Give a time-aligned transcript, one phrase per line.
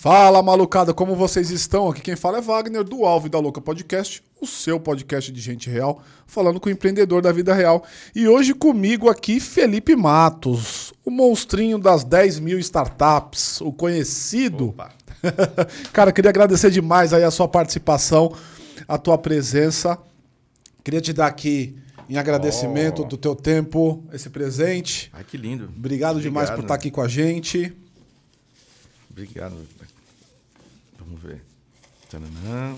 [0.00, 1.88] Fala malucada, como vocês estão?
[1.90, 5.68] Aqui quem fala é Wagner do Alvo da Louca Podcast, o seu podcast de gente
[5.68, 7.84] real, falando com o empreendedor da vida real.
[8.14, 14.72] E hoje comigo aqui Felipe Matos, o monstrinho das 10 mil startups, o conhecido.
[15.92, 18.32] Cara, queria agradecer demais aí a sua participação,
[18.86, 19.98] a tua presença.
[20.84, 21.76] Queria te dar aqui
[22.08, 23.04] em agradecimento Oh.
[23.04, 25.10] do teu tempo, esse presente.
[25.12, 25.68] Ai, que lindo.
[25.76, 27.76] Obrigado, demais por estar aqui com a gente.
[29.18, 29.56] Obrigado.
[31.00, 31.42] Vamos ver.
[32.08, 32.76] Tananã.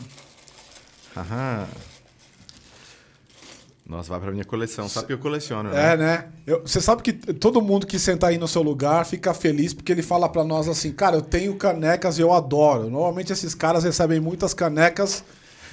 [3.86, 4.88] Nossa, vai pra minha coleção.
[4.88, 5.92] Sabe que eu coleciono, né?
[5.92, 6.24] É, né?
[6.62, 10.02] Você sabe que todo mundo que sentar aí no seu lugar fica feliz porque ele
[10.02, 12.88] fala pra nós assim, cara, eu tenho canecas e eu adoro.
[12.88, 15.22] Normalmente esses caras recebem muitas canecas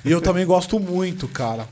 [0.04, 1.68] e eu também gosto muito, cara.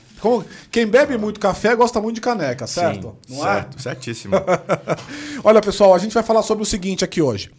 [0.72, 3.16] Quem bebe muito café gosta muito de caneca, certo?
[3.28, 4.36] Sim, Não certo, certíssimo.
[4.36, 4.42] é?
[5.44, 7.52] Olha, pessoal, a gente vai falar sobre o seguinte aqui hoje.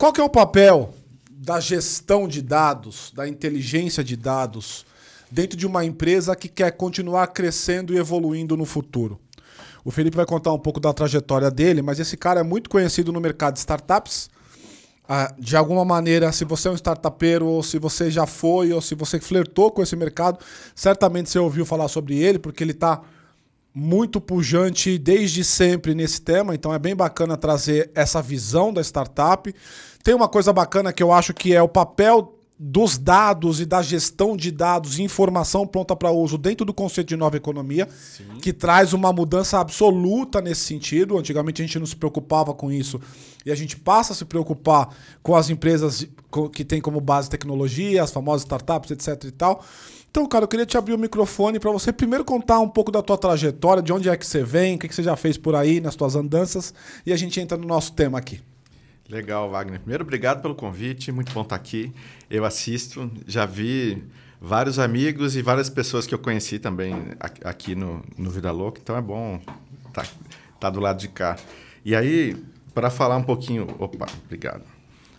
[0.00, 0.94] Qual que é o papel
[1.30, 4.86] da gestão de dados, da inteligência de dados,
[5.30, 9.20] dentro de uma empresa que quer continuar crescendo e evoluindo no futuro?
[9.84, 13.12] O Felipe vai contar um pouco da trajetória dele, mas esse cara é muito conhecido
[13.12, 14.30] no mercado de startups.
[15.06, 18.80] Ah, de alguma maneira, se você é um startupeiro, ou se você já foi, ou
[18.80, 20.38] se você flertou com esse mercado,
[20.74, 23.02] certamente você ouviu falar sobre ele, porque ele está
[23.74, 29.54] muito pujante desde sempre nesse tema, então é bem bacana trazer essa visão da startup.
[30.02, 33.80] Tem uma coisa bacana que eu acho que é o papel dos dados e da
[33.80, 37.88] gestão de dados e informação pronta para uso dentro do conceito de nova economia,
[38.42, 41.16] que traz uma mudança absoluta nesse sentido.
[41.16, 43.00] Antigamente a gente não se preocupava com isso
[43.46, 46.06] e a gente passa a se preocupar com as empresas
[46.52, 49.64] que têm como base tecnologia, as famosas startups, etc e tal.
[50.10, 53.00] Então, cara, eu queria te abrir o microfone para você primeiro contar um pouco da
[53.00, 55.80] tua trajetória, de onde é que você vem, o que, você já fez por aí
[55.80, 56.74] nas tuas andanças,
[57.06, 58.40] e a gente entra no nosso tema aqui.
[59.08, 59.78] Legal, Wagner.
[59.78, 61.10] Primeiro, obrigado pelo convite.
[61.12, 61.92] Muito bom estar aqui.
[62.28, 64.02] Eu assisto, já vi
[64.40, 66.94] vários amigos e várias pessoas que eu conheci também
[67.44, 69.40] aqui- no, no Vida Louca, então é bom
[69.88, 70.08] estar
[70.58, 71.36] tá, do lado de cá.
[71.84, 72.36] E aí,
[72.74, 73.66] para falar um pouquinho.
[73.78, 74.62] Opa, obrigado.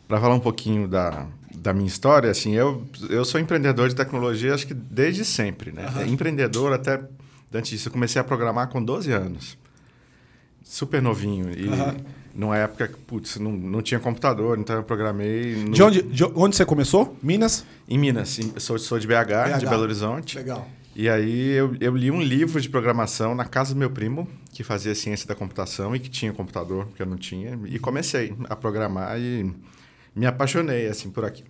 [0.08, 4.54] Para falar um pouquinho da, da minha história, assim, eu, eu sou empreendedor de tecnologia,
[4.54, 5.86] acho que desde sempre, né?
[6.08, 7.02] Empreendedor até.
[7.54, 9.58] Antes disso, eu comecei a programar com 12 anos.
[10.64, 11.52] Super novinho.
[11.52, 11.98] E Aham.
[12.34, 15.56] numa época que, putz, não, não tinha computador, então eu programei.
[15.56, 17.18] no- De onde, de onde você começou?
[17.22, 17.66] Minas?
[17.90, 18.40] Em Minas.
[18.40, 19.70] Em- Sou, sou de BH, de BH.
[19.70, 20.38] Belo Horizonte.
[20.38, 20.68] Legal.
[20.96, 24.64] E aí eu, eu li um livro de programação na casa do meu primo, que
[24.64, 28.56] fazia ciência da computação e que tinha computador, que eu não tinha, e comecei a
[28.58, 29.52] programar e
[30.16, 31.50] me apaixonei assim por aquilo.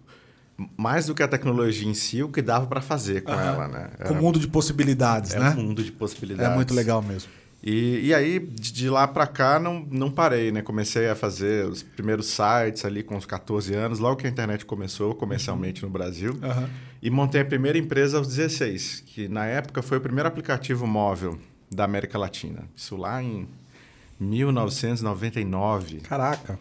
[0.78, 3.90] Mais do que a tecnologia em si, o que dava para fazer com ela, né?
[4.08, 5.56] Com um mundo de possibilidades, é né?
[5.58, 6.52] um mundo de possibilidades.
[6.52, 7.30] É muito legal mesmo.
[7.64, 10.62] E, e aí, de, lá para cá, não, não parei, né?
[10.62, 14.66] Comecei a fazer os primeiros sites ali com uns 14 anos, logo que a internet
[14.66, 16.38] começou comercialmente no Brasil.
[16.42, 16.70] Aham.
[17.02, 21.38] E montei a primeira empresa aos 16, que na época foi o primeiro aplicativo móvel
[21.70, 22.64] da América Latina.
[22.76, 23.48] Isso lá em
[24.20, 26.60] 1999, Caraca.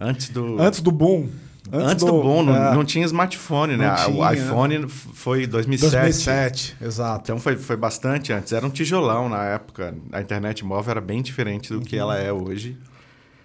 [0.00, 0.60] Antes do...
[0.60, 1.28] Antes do boom.
[1.72, 3.94] Antes do, boom, não, é, não tinha smartphone, né?
[3.94, 5.92] Tinha, o iPhone foi em 2007.
[5.92, 7.20] 2007, exato.
[7.22, 8.52] Então foi, foi bastante antes.
[8.52, 9.94] Era um tijolão na época.
[10.10, 12.76] A internet móvel era bem diferente do que ela é hoje.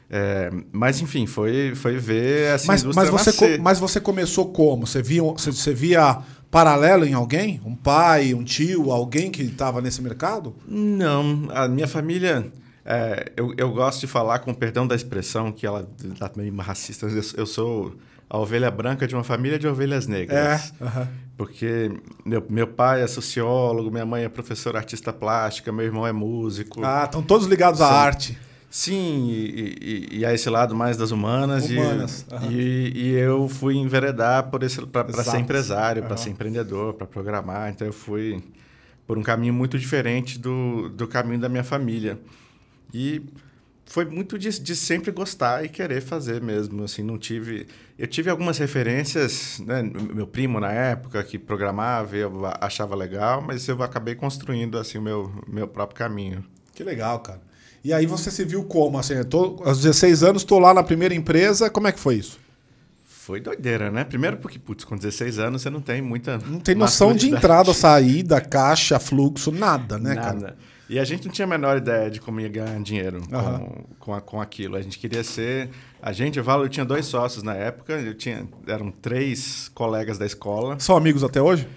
[0.09, 3.59] É, mas enfim, foi, foi ver essa Mas, mas, você, nascer.
[3.59, 4.85] mas você começou como?
[4.85, 7.59] Você via, você, você via paralelo em alguém?
[7.65, 10.55] Um pai, um tio, alguém que estava nesse mercado?
[10.67, 12.51] Não, a minha família.
[12.85, 15.87] É, eu, eu gosto de falar com perdão da expressão, que ela
[16.19, 17.07] tá meio racista.
[17.07, 17.95] Eu, eu sou
[18.29, 20.71] a ovelha branca de uma família de ovelhas negras.
[20.81, 21.07] É.
[21.37, 21.91] Porque
[22.25, 26.83] meu, meu pai é sociólogo, minha mãe é professora artista plástica, meu irmão é músico.
[26.85, 28.37] Ah, estão todos ligados à São- arte.
[28.69, 29.75] Sim, e,
[30.11, 31.69] e- e a esse lado mais das humanas.
[31.69, 32.51] e- Humanas, aham.
[32.51, 37.69] E, e eu fui enveredar por esse para ser empresário, para ser empreendedor, para programar.
[37.71, 38.43] Então eu fui
[39.07, 42.19] por um caminho muito diferente do, do caminho da minha família.
[42.93, 43.21] E
[43.85, 46.83] foi muito de, de sempre gostar e querer fazer mesmo.
[46.83, 47.67] Assim, não tive.
[47.97, 49.83] Eu tive algumas referências, né?
[49.83, 55.01] Meu primo na época que programava, eu achava legal, mas eu acabei construindo assim o
[55.01, 56.43] meu, meu próprio caminho.
[56.73, 57.41] Que legal, cara.
[57.83, 58.97] E aí você se viu como?
[58.97, 61.69] Assim, tô, aos 16 anos, estou lá na primeira empresa.
[61.69, 62.39] Como é que foi isso?
[63.25, 64.03] Foi doideira, né?
[64.03, 66.37] Primeiro porque, putz, com 16 anos você não tem muita.
[66.37, 70.21] Não tem noção de entrada, saída, caixa, fluxo, nada, né, Nada.
[70.39, 70.57] cara?
[70.87, 73.57] E a gente não tinha a menor ideia de como ia ganhar dinheiro Aham.
[73.59, 74.75] com, com, a- com aquilo.
[74.75, 75.71] A gente queria ser.
[75.99, 80.19] A gente, eu falo, eu tinha dois sócios na época, eu tinha, eram três colegas
[80.19, 80.79] da escola.
[80.79, 81.67] São amigos até hoje?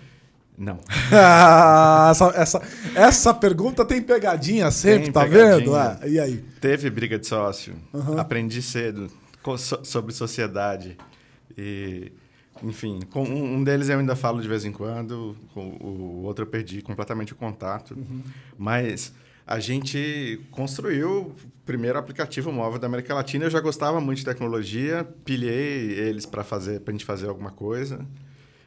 [0.58, 0.78] Não.
[1.10, 2.62] Ah, essa, essa,
[2.94, 5.56] essa pergunta tem pegadinha sempre, Tem tá pegadinha.
[5.56, 5.74] vendo?
[5.74, 6.44] Ah, e aí?
[6.60, 7.74] Teve briga de sócio.
[8.18, 9.06] Aprendi cedo
[9.56, 10.98] so- sobre sociedade.
[11.58, 12.12] E
[12.62, 16.46] enfim, com um, deles eu ainda falo de vez em quando, com o outro eu
[16.48, 17.94] perdi completamente o contato.
[17.94, 18.22] Uhum.
[18.56, 19.12] Mas
[19.46, 23.46] a gente construiu o primeiro aplicativo móvel da América Latina.
[23.46, 28.04] Eu já gostava muito de tecnologia, pilhei eles para fazer, a gente fazer alguma coisa.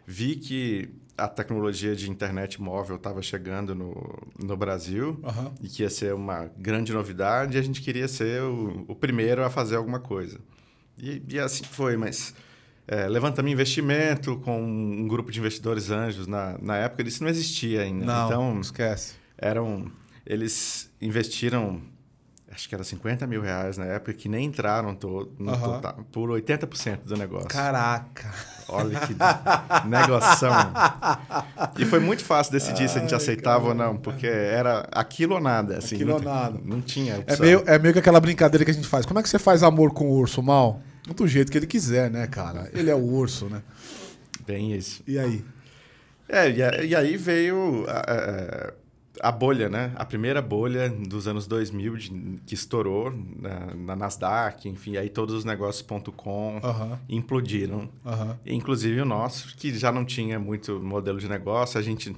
[0.07, 5.51] Vi que a tecnologia de internet móvel estava chegando no, no Brasil Aham.
[5.61, 7.57] e que ia ser uma grande novidade.
[7.57, 10.39] E a gente queria ser o, o primeiro a fazer alguma coisa.
[10.97, 12.33] E, e assim foi, mas
[12.91, 17.81] é, levantamos investimento com um grupo de investidores anjos na, na época, isso não existia
[17.83, 18.05] ainda.
[18.05, 19.13] Não, Então, esquece.
[19.37, 19.85] eram
[20.25, 21.81] eles investiram
[22.53, 25.61] acho que era 50 mil reais na época que nem entraram todo, no Aham.
[25.75, 27.47] total, por 80% do negócio.
[27.47, 28.29] Caraca.
[28.67, 29.15] Olha que
[29.87, 30.51] negoção.
[31.79, 33.87] E foi muito fácil decidir se a gente Ai, aceitava ou cara.
[33.91, 35.77] não, porque era aquilo ou nada.
[35.77, 36.59] Assim, Aquilo não, ou nada.
[36.63, 37.45] Não tinha É opção.
[37.45, 39.05] meio, é meio que aquela brincadeira que a gente faz.
[39.05, 40.81] Como é que você faz amor com o urso, mal?
[41.15, 42.69] Do jeito que ele quiser, né, cara?
[42.73, 43.61] Ele é o urso, né?
[44.45, 45.03] Bem isso.
[45.07, 45.43] E aí?
[46.29, 48.73] É, e, aí veio a,
[49.27, 49.91] a- bolha, né?
[49.95, 55.35] A primeira bolha dos anos 2000 de- que estourou na, na Nasdaq, enfim, aí todos
[55.35, 56.99] os negócios.com Aham.
[57.09, 57.89] implodiram.
[58.45, 62.15] Inclusive o nosso, que já não tinha muito modelo de negócio, a gente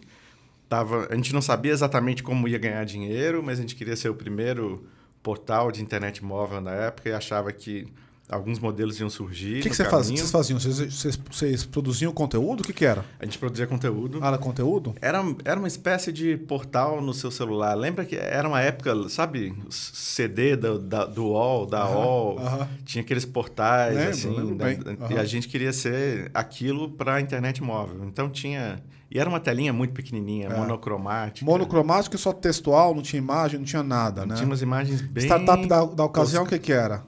[0.69, 4.09] tava, a gente não sabia exatamente como ia ganhar dinheiro, mas a gente queria ser
[4.09, 4.86] o primeiro
[5.24, 7.88] portal de internet móvel na época e achava que
[8.33, 9.59] alguns modelos iam surgir.
[9.59, 10.18] O que, que você fazia?
[10.18, 10.59] Vocês faziam?
[10.59, 12.62] Vocês, vocês, vocês produziam conteúdo?
[12.62, 13.06] O que, que era?
[13.19, 14.19] A gente produzia conteúdo.
[14.21, 14.95] Ah, era conteúdo?
[15.01, 17.74] Era, era uma espécie de portal no seu celular.
[17.75, 22.68] Lembra que era uma época, sabe, CD do, da, do UOL, da Aham, UOL, aham.
[22.85, 25.13] tinha aqueles portais, Lembro, assim, lembro da- Aham.
[25.13, 28.03] e a gente queria ser aquilo para a internet móvel.
[28.06, 28.81] Então tinha...
[29.12, 30.57] E era uma telinha muito pequenininha, É.
[30.57, 31.45] monocromática.
[31.45, 34.33] Monocromático e só textual, não tinha imagem, não tinha nada, né?
[34.33, 35.24] Tinha umas imagens bem...
[35.25, 37.03] Startup da, da ocasião, o que, que era?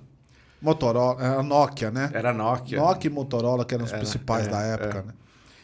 [0.66, 2.10] Motorola, era Nokia, né?
[2.14, 2.80] Era Nokia.
[2.80, 5.02] Nokia e Motorola, que eram os Era, principais é, da época, é.
[5.04, 5.14] né?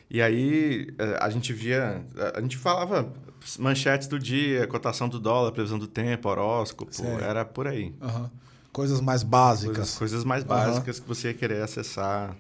[0.09, 2.05] E aí eh, a gente via...
[2.35, 3.11] A gente falava
[3.57, 6.91] manchetes do dia, cotação do dólar, previsão do tempo, horóscopo.
[7.21, 7.93] Era por aí.
[8.01, 8.29] Aham.
[8.71, 9.75] Coisas mais básicas.
[9.75, 12.35] Coisas, coisas mais básicas que você ia querer acessar.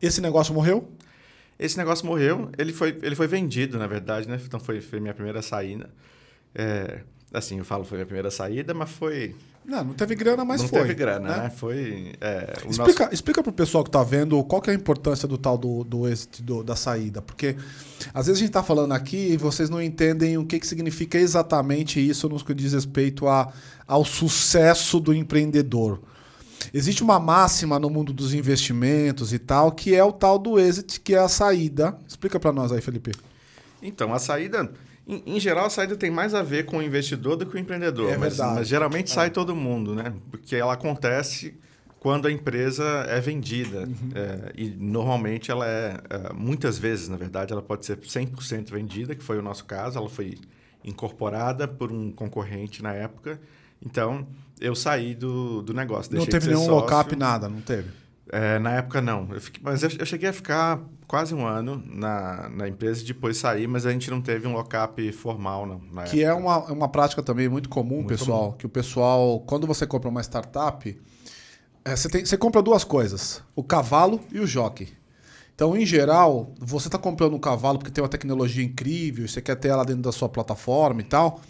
[0.00, 0.90] Esse negócio morreu?
[1.58, 4.40] Esse negócio morreu, ele foi, ele foi vendido, na verdade, né?
[4.42, 5.90] Então foi, foi minha primeira saída.
[6.54, 7.02] É,
[7.34, 9.36] assim, eu falo foi minha primeira saída, mas foi.
[9.64, 10.80] Não, não teve grana, mas não foi.
[10.80, 11.42] teve grana, né?
[11.44, 11.50] né?
[11.50, 12.12] Foi.
[12.20, 15.56] é, Explica, explica pro pessoal que tá vendo qual que é a importância do tal
[15.58, 17.20] do, do exit, do- da saída.
[17.22, 17.54] Porque
[18.12, 21.18] às vezes a gente tá falando aqui e vocês não entendem o que, que significa
[21.18, 23.52] exatamente isso no que diz respeito a,
[23.86, 26.00] ao sucesso do empreendedor.
[26.74, 31.00] Existe uma máxima no mundo dos investimentos e tal, que é o tal do exit,
[31.00, 31.96] que é a saída.
[32.08, 33.12] Explica para nós aí, Felipe.
[33.82, 34.70] Então, a saída.
[35.06, 37.58] Em, em geral, a saída tem mais a ver com o investidor do que com
[37.58, 38.10] o empreendedor.
[38.10, 38.54] É mas, verdade.
[38.54, 40.14] mas geralmente sai todo mundo, né?
[40.30, 41.54] Porque ela acontece
[42.00, 43.80] quando a empresa é vendida.
[43.80, 44.10] Uhum.
[44.14, 49.14] É, e normalmente ela é, é, muitas vezes, na verdade, ela pode ser 100% vendida,
[49.14, 49.98] que foi o nosso caso.
[49.98, 50.38] Ela foi
[50.82, 53.40] incorporada por um concorrente na época.
[53.84, 54.26] Então,
[54.60, 56.14] eu saí do, do negócio.
[56.14, 57.90] não teve nenhum lock-up, nada, não teve.
[58.32, 59.28] É, na época, não.
[59.32, 63.06] Eu fiquei- mas eu, eu cheguei a ficar quase um ano na, na empresa e
[63.06, 65.80] depois saí, mas a gente não teve um lock-up formal, não.
[66.04, 66.40] Que é época.
[66.42, 68.52] uma, é uma prática também muito comum, Muito pessoal.
[68.52, 70.96] Que o pessoal, quando você compra uma startup,
[71.84, 74.88] é, você, tem, você compra duas coisas: o cavalo e o jockey.
[75.54, 79.56] Então, em geral, você está comprando um cavalo porque tem uma tecnologia incrível, você quer
[79.56, 81.40] ter ela dentro da sua plataforma e tal.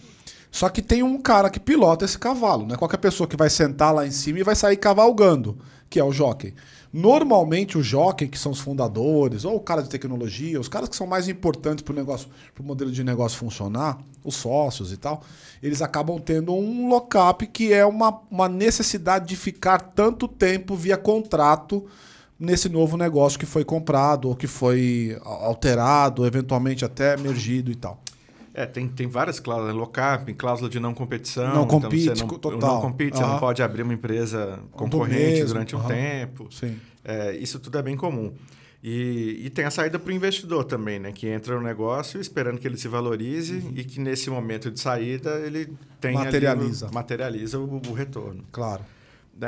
[0.50, 3.48] Só que tem um cara que pilota esse cavalo, não é qualquer pessoa que vai
[3.48, 6.54] sentar lá em cima e vai sair cavalgando, que é o jockey.
[6.92, 10.96] Normalmente o jockey, que são os fundadores, ou o cara de tecnologia, os caras que
[10.96, 14.96] são mais importantes para o negócio, para o modelo de negócio funcionar, os sócios e
[14.96, 15.22] tal,
[15.62, 20.96] eles acabam tendo um lock-up que é uma, uma necessidade de ficar tanto tempo via
[20.96, 21.86] contrato
[22.38, 28.00] nesse novo negócio que foi comprado ou que foi alterado, eventualmente até emergido e tal.
[28.62, 31.44] É, tem, tem várias cláusulas, lock-up, cláusula de não competição.
[31.54, 32.74] Não então compete, você não, total.
[32.74, 33.32] Não compete, você Aham.
[33.32, 35.88] não pode abrir uma empresa concorrente mesmo, durante um aham.
[35.88, 36.48] tempo.
[36.50, 36.78] Sim.
[37.04, 38.32] É, isso tudo é bem comum.
[38.82, 41.12] E, e tem a saída para o investidor também, né?
[41.12, 43.72] Que entra no negócio esperando que ele se valorize Uhum.
[43.76, 46.90] e que nesse momento de saída ele tem ali o- Materializa.
[46.92, 48.42] materializa o, o retorno.
[48.50, 48.82] Claro.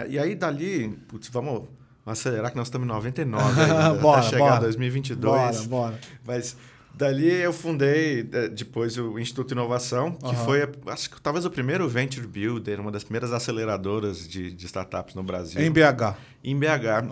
[0.09, 1.63] E aí dali, putz, vamos
[2.05, 4.57] acelerar que nós estamos em 99 ainda, Bora, até chegar bora.
[4.57, 5.21] a 2022.
[5.67, 6.01] Bora, bora.
[6.27, 6.57] Mas
[6.95, 10.45] dali eu fundei eh, depois o Instituto Inovação, que Aham.
[10.45, 15.15] foi, acho que talvez o primeiro venture builder, uma das primeiras aceleradoras de, de startups
[15.15, 15.61] no Brasil.
[15.61, 16.17] Em BH.
[16.45, 16.65] Em BH.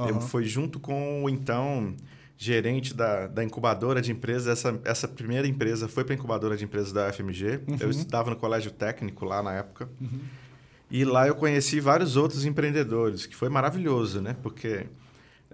[0.08, 0.20] Eu Aham.
[0.20, 1.94] fui junto com o então
[2.36, 4.46] gerente da, da incubadora de empresas.
[4.48, 7.60] Essa, essa primeira empresa foi para a incubadora de empresas da FMG.
[7.68, 7.76] Uhum.
[7.78, 9.88] Eu estudava no colégio técnico lá na época.
[10.90, 14.34] E lá eu conheci vários outros empreendedores, que foi maravilhoso, né?
[14.42, 14.86] Porque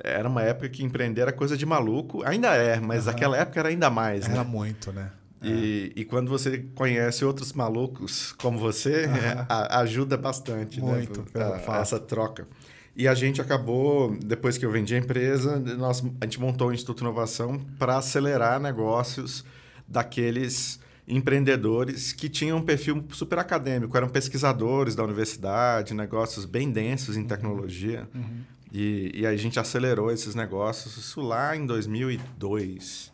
[0.03, 2.23] era uma época que empreender era coisa de maluco.
[2.25, 3.13] Ainda é, mas Aham.
[3.13, 4.51] naquela época era ainda mais, Era né?
[4.51, 5.11] muito, né?
[5.43, 9.47] E, e quando você conhece outros malucos como você, Aham.
[9.49, 12.49] a- ajuda bastante Muito, né, a- essa troca.
[12.97, 16.73] E a gente acabou, depois que eu vendi a empresa, nós, a gente montou o
[16.73, 19.45] Instituto Inovação para acelerar negócios
[19.87, 27.17] daqueles empreendedores que tinham um perfil super acadêmico, eram pesquisadores da universidade, negócios bem densos
[27.17, 28.09] em tecnologia.
[28.15, 28.41] Uhum.
[28.79, 33.11] E, e a gente acelerou esses negócios, isso lá em 2002.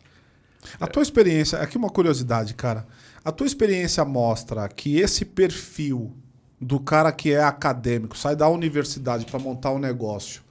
[0.77, 2.85] A tua experiência, aqui uma curiosidade, cara.
[3.23, 6.11] A tua experiência mostra que esse perfil
[6.59, 10.41] do cara que é acadêmico, sai da universidade para montar um negócio,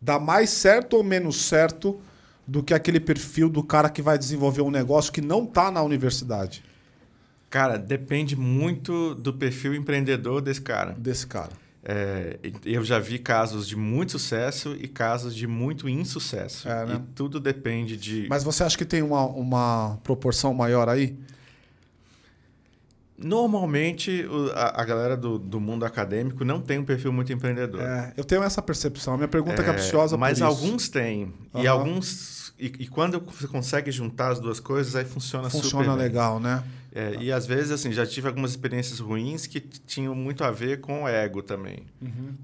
[0.00, 2.00] dá mais certo ou menos certo
[2.46, 5.82] do que aquele perfil do cara que vai desenvolver um negócio que não tá na
[5.82, 6.62] universidade,
[7.52, 10.92] Cara, depende muito do perfil empreendedor desse cara.
[10.92, 11.52] desse cara.
[11.84, 16.68] É, eu já vi casos de muito sucesso e casos de muito insucesso.
[16.68, 16.94] É, né?
[16.94, 18.26] E tudo depende de.
[18.28, 21.16] Mas você acha que tem uma, uma proporção maior aí?
[23.18, 24.24] Normalmente,
[24.54, 27.80] a, a galera do, do mundo acadêmico não tem um perfil muito empreendedor.
[27.82, 29.16] É, eu tenho essa percepção.
[29.16, 31.32] Minha pergunta é É, capciosa mas alguns têm.
[31.54, 31.68] E Aham.
[31.70, 32.52] alguns.
[32.58, 35.96] E, e quando você consegue juntar as duas coisas, aí funciona, funciona super bem.
[35.96, 36.62] legal, né?
[36.94, 40.80] É, e às vezes, assim, já tive algumas experiências ruins que tinham muito a ver
[40.82, 41.86] com o ego também.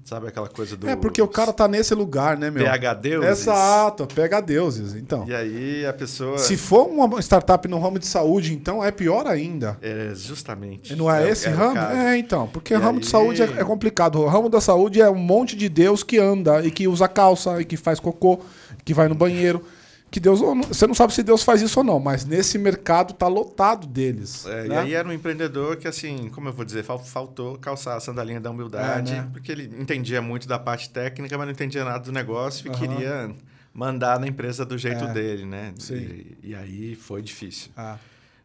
[0.03, 0.89] Sabe aquela coisa do.
[0.89, 2.63] É porque o cara tá nesse lugar, né, meu?
[2.63, 3.29] PH deuses.
[3.41, 4.95] Exato, pega deuses.
[4.95, 6.37] Então, E aí a pessoa.
[6.39, 9.77] se for uma startup no ramo de saúde, então é pior ainda.
[9.81, 10.95] É, justamente.
[10.95, 11.77] Não é, o- esse ramo?
[11.79, 12.47] É, então.
[12.47, 14.19] Porque E o ramo de aí- saúde é, é complicado.
[14.19, 17.61] O ramo da saúde é um monte de Deus que anda e que usa calça
[17.61, 18.39] e que faz cocô,
[18.83, 19.63] que vai no banheiro.
[20.11, 20.39] Que Deus.
[20.67, 24.45] Você não sabe se Deus faz isso ou não, mas nesse mercado tá lotado deles.
[24.45, 24.77] É, E né?
[24.79, 28.39] aí era um empreendedor que, assim, como eu vou dizer, fal- faltou calçar a sandalinha
[28.39, 29.29] da humildade, É, né?
[29.31, 32.79] porque ele entendia muito da parte técnica, mas não entendia nada do negócio e Aham.
[32.79, 33.35] queria
[33.73, 35.73] mandar na empresa do jeito É, dele, né?
[35.91, 37.69] E, e aí foi difícil.
[37.77, 37.97] Ah,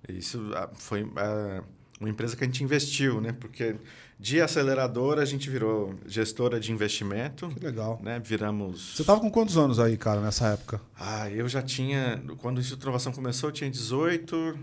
[0.08, 1.62] Isso foi ah,
[1.98, 3.32] uma empresa que a gente investiu, né?
[3.40, 3.76] Porque
[4.18, 8.00] de aceleradora a gente virou gestora de investimento, que legal.
[8.02, 8.20] né?
[8.24, 8.96] Viramos...
[8.96, 10.80] Você tava com quantos anos aí, cara, nessa época?
[10.98, 12.22] Ah, eu já tinha.
[12.38, 14.58] Quando o Instituto Inovação começou, eu tinha 18.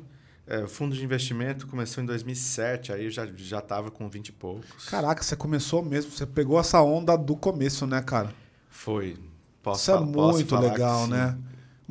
[0.48, 4.29] É, o fundo de investimento começou em 2007, aí eu já já estava com 20
[4.29, 4.86] e poucos.
[4.86, 6.12] Caraca, você começou mesmo.
[6.12, 8.34] Você pegou essa onda do começo, né, cara?
[8.70, 9.17] Foi.
[9.62, 11.38] Posso Isso é muito falar que legal, né?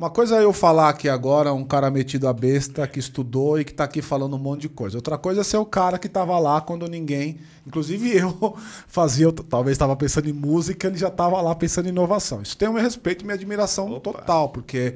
[0.01, 3.63] Uma coisa é eu falar aqui agora, um cara metido a besta, que estudou e
[3.63, 4.97] que tá aqui falando um monte de coisa.
[4.97, 9.75] Outra coisa é ser o cara que tava lá quando ninguém, inclusive eu, fazia, talvez
[9.75, 12.41] estava pensando em música, ele já estava lá pensando em inovação.
[12.41, 14.11] Isso tem o meu respeito e minha admiração Opa.
[14.11, 14.95] total, porque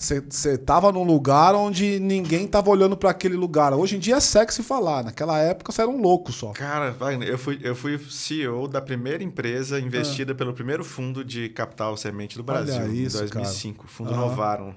[0.00, 3.74] você tava num lugar onde ninguém tava olhando para aquele lugar.
[3.74, 6.52] Hoje em dia é sexy falar, naquela época você era um louco só.
[6.52, 11.50] Cara, Wagner, eu fui, eu fui CEO da primeira empresa investida pelo primeiro fundo de
[11.50, 14.20] capital semente do Brasil, isso, em 2005, Fundo Aham.
[14.20, 14.74] Novarum,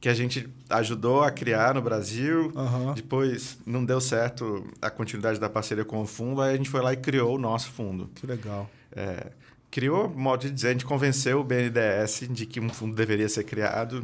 [0.00, 2.52] que a gente ajudou a criar no Brasil.
[2.54, 2.94] Aham.
[2.94, 6.80] Depois não deu certo a continuidade da parceria com o fundo, aí a gente foi
[6.80, 8.08] lá e criou o nosso fundo.
[8.14, 8.70] Que legal.
[8.92, 9.32] É,
[9.70, 13.44] criou, modo de dizer, a gente convenceu o BNDES de que um fundo deveria ser
[13.44, 14.02] criado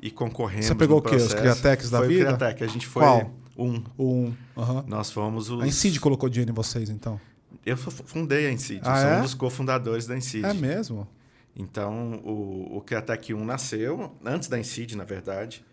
[0.00, 1.16] e concorremos Você pegou o quê?
[1.16, 1.34] Os.
[1.34, 2.20] Criatecs da foi vida?
[2.32, 3.30] o Criatec, a gente foi Qual?
[3.58, 3.82] um.
[3.98, 4.32] Um.
[4.86, 5.62] Nós fomos os...
[5.62, 7.20] A Incid colocou dinheiro em vocês, então?
[7.66, 9.18] Eu fu- fundei a Incid, Ah, eu sou é?
[9.18, 10.44] um dos cofundadores da Incid.
[10.46, 11.06] É mesmo?
[11.54, 15.64] Então, o, o Criatec 1 nasceu, antes da Incid, na verdade.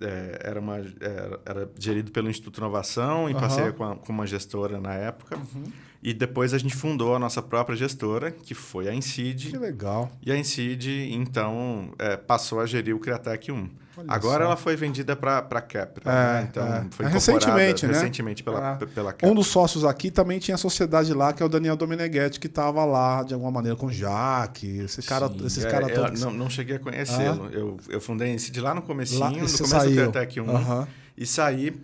[0.00, 3.40] É, era, uma, era, era gerido pelo Instituto Inovação, em Aham.
[3.40, 5.36] parceria com, a- com uma gestora na época.
[5.36, 5.64] Uhum.
[6.02, 9.50] E depois a gente fundou a nossa própria gestora, que foi a Incid.
[9.50, 10.10] Que legal.
[10.24, 13.68] E a Incid, então, é, passou a gerir o Criatec 1.
[13.96, 14.44] Olha Agora só.
[14.44, 16.04] ela foi vendida para a Capra.
[16.08, 16.48] É, né?
[16.48, 16.86] Então, é.
[16.90, 17.92] foi É recentemente, né?
[17.94, 18.86] recentemente pela, É.
[18.86, 19.28] pela Capra.
[19.28, 22.84] Um dos sócios aqui também tinha sociedade lá, que é o Daniel Domeneghetti, que estava
[22.84, 26.20] lá de alguma maneira com o Jaque, esse cara, Sim, esses é, caras eu todos.
[26.20, 27.48] não, não cheguei a conhecê-lo.
[27.50, 30.12] Eu, eu fundei a Incid lá no comecinho, Lá- no e começo você do saiu.
[30.12, 30.48] Criatec 1.
[30.48, 30.88] Aham.
[31.16, 31.76] E saí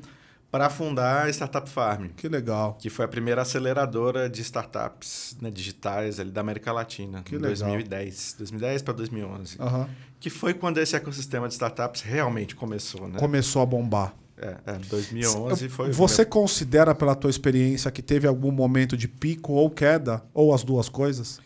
[0.55, 2.75] para fundar a Startup Farm, Que legal.
[2.79, 7.39] que foi a primeira aceleradora de startups né, digitais ali da América Latina, Que em
[7.39, 7.71] legal.
[7.71, 8.37] 2010.
[8.39, 9.57] 2010 para 2011.
[9.59, 9.89] Aham.
[10.21, 13.19] Que foi quando esse ecossistema de startups realmente começou, né?
[13.19, 14.15] Começou a bombar.
[14.39, 19.55] É, é, 2011 foi Você considera, pela tua experiência, que teve algum momento de pico
[19.55, 21.41] ou queda, ou as duas coisas?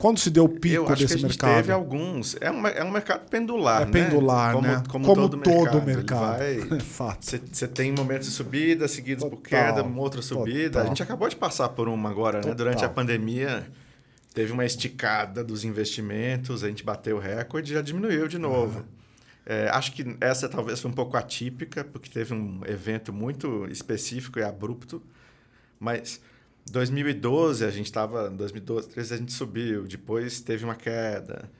[0.00, 1.56] Quando se deu o pico desse mercado?
[1.56, 2.34] teve alguns.
[2.40, 3.92] É um, é um mercado pendular, É né?
[3.92, 4.82] pendular, como, né?
[4.88, 6.42] Como, Como todo, todo mercado.
[7.20, 10.70] Você tem momentos de subida, seguidos por Total, queda, uma outra subida.
[10.70, 10.82] total.
[10.84, 12.42] A gente acabou de passar por uma agora, né?
[12.44, 12.56] Total.
[12.56, 13.70] Durante a pandemia,
[14.32, 18.82] teve uma esticada dos investimentos, a gente bateu o recorde e já diminuiu de novo.
[19.44, 24.38] É, acho que essa talvez foi um pouco atípica, porque teve um evento muito específico
[24.38, 25.02] e abrupto,
[25.78, 26.22] mas
[26.70, 31.50] 2012 a gente estava, 2012, 2013 a gente subiu, depois teve uma queda.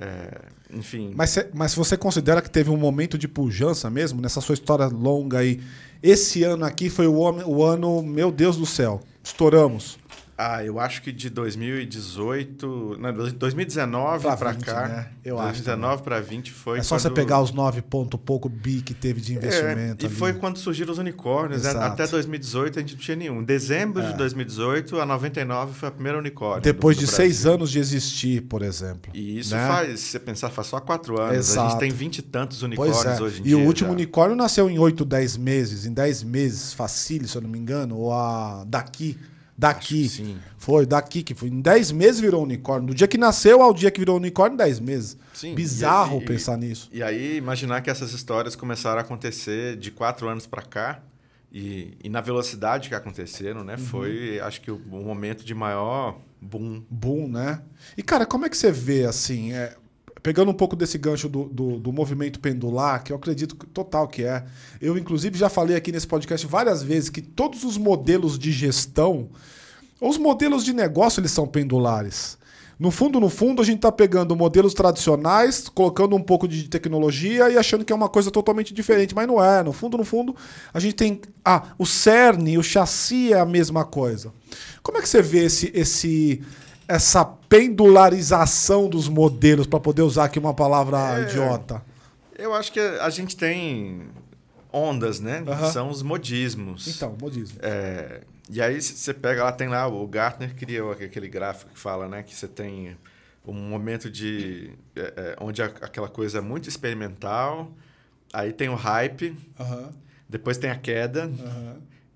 [0.00, 1.12] É, enfim.
[1.14, 4.86] Mas, cê- mas você considera que teve um momento de pujança mesmo nessa sua história
[4.86, 5.60] longa aí?
[6.00, 9.98] Esse ano aqui foi o, o ano, meu Deus do céu, estouramos.
[10.40, 12.96] Ah, eu acho que de 2018.
[13.00, 14.86] Não, 2019 Pra pra, 20, cá.
[14.88, 15.08] né?
[15.24, 16.78] Eu acho 2019 para 20 foi.
[16.78, 20.04] é só você quando- pegar os 9 ponto pouco bi que teve de investimento.
[20.04, 20.14] É, e ali.
[20.16, 21.62] foi quando surgiram os unicórnios.
[21.64, 21.70] né?
[21.70, 23.40] Até 2018 a gente não tinha nenhum.
[23.40, 24.12] Em dezembro É.
[24.12, 26.62] de 2018, a 99 foi a primeira unicórnio.
[26.62, 27.52] Depois do- de do seis Brasil.
[27.54, 29.10] anos de existir, por exemplo.
[29.14, 29.66] E isso né?
[29.66, 31.32] faz, se você pensar, faz só quatro anos.
[31.32, 31.70] A Exato.
[31.70, 33.20] gente tem 20 e tantos unicórnios é.
[33.22, 33.58] hoje em E dia.
[33.58, 33.94] o último já.
[33.94, 35.84] unicórnio nasceu em 8, 10 meses.
[35.84, 37.96] Em 10 meses, facile, se eu não me engano.
[37.96, 39.18] Ou a daqui.
[39.58, 40.36] Daqui.
[40.56, 41.48] Foi, daqui que foi.
[41.48, 42.86] Em 10 meses virou unicórnio.
[42.88, 45.16] Do dia que nasceu ao dia que virou unicórnio, 10 meses.
[45.34, 46.88] Sim, Bizarro e- e- pensar nisso.
[46.92, 51.02] E aí, imaginar que essas histórias começaram a acontecer de quatro anos para cá
[51.52, 53.66] e, e na velocidade que aconteceram, Uhum.
[53.66, 53.76] né?
[53.76, 56.84] Foi, acho que, o, o momento de maior boom.
[56.88, 57.60] Boom, né?
[57.96, 59.74] E, cara, como é que você vê, assim, é,
[60.22, 64.24] pegando um pouco desse gancho do, do, do movimento pendular, que eu acredito total que
[64.24, 64.44] é.
[64.80, 69.28] Eu, inclusive, já falei aqui nesse podcast várias vezes que todos os modelos de gestão,
[70.00, 72.38] os modelos de negócio, eles são pendulares.
[72.78, 77.50] No fundo, no fundo, a gente está pegando modelos tradicionais, colocando um pouco de tecnologia
[77.50, 79.64] e achando que é uma coisa totalmente diferente, mas não é.
[79.64, 80.36] No fundo, no fundo,
[80.72, 81.20] a gente tem.
[81.44, 84.32] Ah, o cerne, o chassi é a mesma coisa.
[84.80, 86.40] Como é que você vê esse, esse,
[86.88, 91.22] essa pendularização dos modelos, para poder usar aqui uma palavra É.
[91.22, 91.82] idiota?
[92.36, 94.08] Eu acho que a gente tem
[94.72, 95.44] ondas, né?
[95.46, 95.70] Aham.
[95.70, 96.88] São os modismos.
[96.88, 97.58] Então, modismo.
[97.60, 102.08] É, e aí você pega lá, tem lá, o Gartner criou aquele gráfico que fala,
[102.08, 102.22] né?
[102.22, 102.96] Que você tem
[103.46, 104.70] um momento de...
[104.94, 107.70] é, é, onde aquela coisa é muito experimental,
[108.32, 109.34] aí tem o hype,
[110.28, 111.30] depois tem a queda.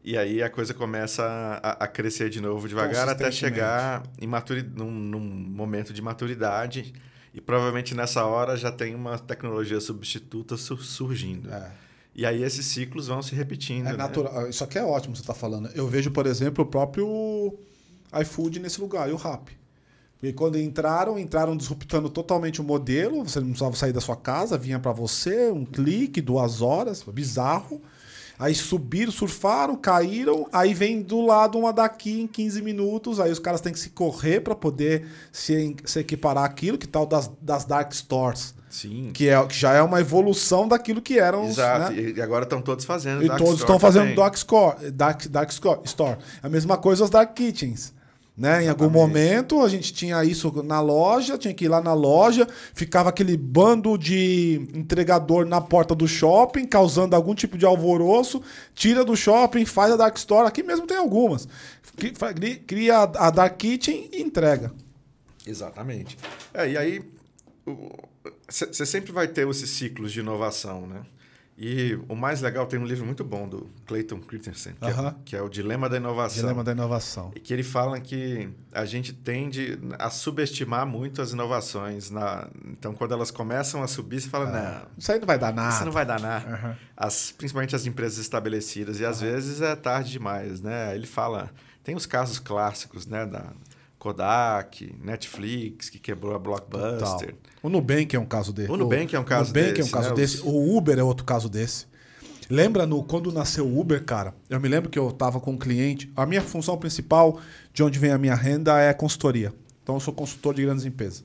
[0.05, 1.23] E aí a coisa começa
[1.63, 6.93] a, a crescer de novo devagar até chegar em maturi num, num momento de maturidade.
[7.35, 11.51] E provavelmente nessa hora já tem uma tecnologia substituta su- surgindo.
[11.51, 11.71] É.
[12.15, 13.87] E aí esses ciclos vão se repetindo.
[13.87, 13.97] É né?
[13.97, 14.49] natural.
[14.49, 15.71] Isso aqui é ótimo que você está falando.
[15.75, 17.59] Eu vejo, por exemplo, o próprio
[18.21, 19.51] iFood nesse lugar, e o Rap.
[20.23, 23.25] E quando entraram, entraram disruptando totalmente o modelo.
[23.25, 27.81] Você não precisava sair da sua casa, vinha para você, um clique, duas horas, bizarro.
[28.43, 30.49] Aí subiram, surfaram, caíram.
[30.53, 33.21] Aí vem do lado uma daqui em 15 minutos.
[33.21, 37.07] Aí os caras têm que se correr para poder se, se equiparar aquilo, que tal
[37.07, 38.53] das, das dark stores.
[38.69, 39.13] Sim.
[39.15, 41.45] Que, é, que já é uma evolução daquilo que eram.
[41.45, 41.93] os, Exato.
[41.93, 42.15] né?
[42.17, 45.81] E agora estão todos fazendo E Dark todos estão fazendo dark, score, dark, dark score,
[45.85, 46.19] Store.
[46.43, 47.95] A mesma coisa os Dark Kitchens.
[48.37, 48.65] Né?
[48.65, 52.49] Em algum momento a gente tinha isso na loja, tinha que ir lá na loja,
[52.73, 58.43] ficava aquele bando de entregador na porta do shopping, causando algum tipo de alvoroço,
[58.75, 60.49] tira do shopping, faz a Dark Store.
[60.49, 61.47] Aqui mesmo tem algumas.
[62.67, 64.73] Cria a Dark Kitchen e entrega.
[65.47, 66.17] Exatamente.
[66.55, 67.03] É, e aí,
[68.49, 71.03] você sempre vai ter esses ciclos de inovação, né?
[71.65, 75.37] E o mais legal, tem um livro muito bom do Clayton Christensen, que, é, que
[75.37, 76.41] é o Dilema da Inovação.
[76.41, 77.31] Dilema da inovação.
[77.37, 82.11] E que ele fala que a gente tende a subestimar muito as inovações.
[82.11, 82.49] Na...
[82.67, 85.73] Então, quando elas começam a subir, você fala, não, Isso aí não vai dar nada.
[85.73, 86.77] isso não vai dar nada.
[86.97, 88.99] As, principalmente as empresas estabelecidas.
[88.99, 90.93] E às vezes é tarde demais, né?
[90.97, 91.49] Ele fala...
[91.85, 93.25] Tem os casos clássicos, né?
[93.27, 93.53] Da
[94.03, 96.69] Kodak, Netflix, que quebrou a Total.
[96.69, 97.37] Blockbuster.
[97.63, 98.69] O Nubank é um caso desse.
[98.69, 100.15] O Nubank é um caso Nubank é um desse, caso né?
[100.17, 100.43] desse.
[100.43, 101.87] O Uber é outro caso desse.
[102.51, 104.35] Lembra no, quando nasceu o Uber, cara?
[104.51, 106.11] Eu me lembro que eu tava com um cliente.
[106.17, 107.39] A minha função principal,
[107.73, 109.55] de onde vem a minha renda, é consultoria.
[109.85, 111.23] Então eu sou consultor de grandes empresas.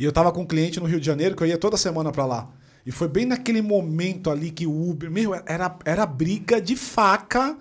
[0.00, 2.10] E eu tava com um cliente no Rio de Janeiro que eu ia toda semana
[2.10, 2.50] pra lá.
[2.84, 5.08] E foi bem naquele momento ali que o Uber.
[5.08, 7.56] Meu, era, era briga de faca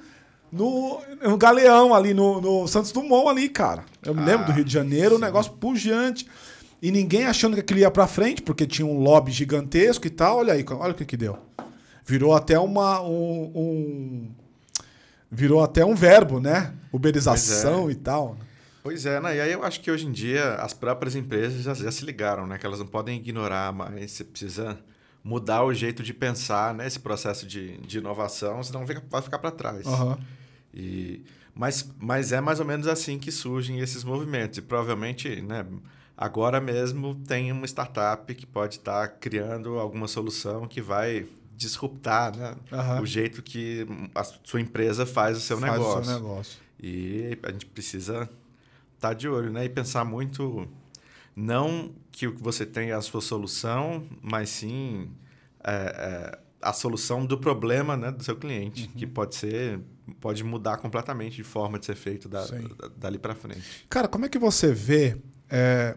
[0.52, 3.84] no, no Galeão ali, no, no Santos Dumont ali, cara.
[4.06, 5.24] Eu me lembro do Ah, Rio de Janeiro, um sim.
[5.24, 6.28] negócio pujante.
[6.82, 10.38] E ninguém achando que aquilo ia pra frente, porque tinha um lobby gigantesco e tal.
[10.40, 11.38] Olha aí, olha o que que deu.
[12.06, 13.02] Virou até uma.
[13.02, 14.32] Um, um-
[15.30, 16.74] virou até um verbo, né?
[16.92, 18.38] Uberização Pois e tal.
[18.84, 19.38] Pois é, né?
[19.38, 22.48] E aí eu acho que hoje em dia as próprias empresas já, já se ligaram,
[22.48, 22.58] né?
[22.58, 24.12] Que elas não podem ignorar mais.
[24.12, 24.78] Você precisa
[25.24, 29.86] mudar o jeito de pensar nesse processo de, de inovação, senão vai ficar para trás.
[29.86, 30.18] Aham.
[30.74, 34.58] E, mas, mas é mais ou menos assim que surgem esses movimentos.
[34.58, 35.66] E provavelmente, né,
[36.18, 42.56] agora mesmo tem uma startup que pode estar criando alguma solução que vai disruptar né,
[42.72, 43.02] Aham.
[43.02, 46.00] o jeito que a sua empresa faz o seu Faz negócio.
[46.02, 46.60] o seu negócio.
[46.82, 48.28] E a gente precisa
[48.96, 49.66] estar de olho, né?
[49.66, 50.68] E pensar muito,
[51.36, 55.10] não que o que você tem é a sua solução, mas sim
[55.64, 59.00] é, é, a solução do problema né, do seu cliente, Uhum.
[59.00, 59.80] que pode ser,
[60.20, 63.86] pode mudar completamente de forma de ser feito da, da- dali para frente.
[63.90, 65.18] Cara, como é que você vê
[65.50, 65.96] é,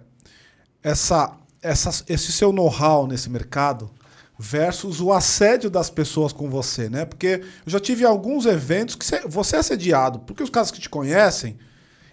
[0.83, 3.90] essa, essa, esse seu know-how nesse mercado
[4.38, 7.05] versus o assédio das pessoas com você, né?
[7.05, 10.88] Porque eu já tive alguns eventos que você é assediado, porque os caras que te
[10.88, 11.57] conhecem,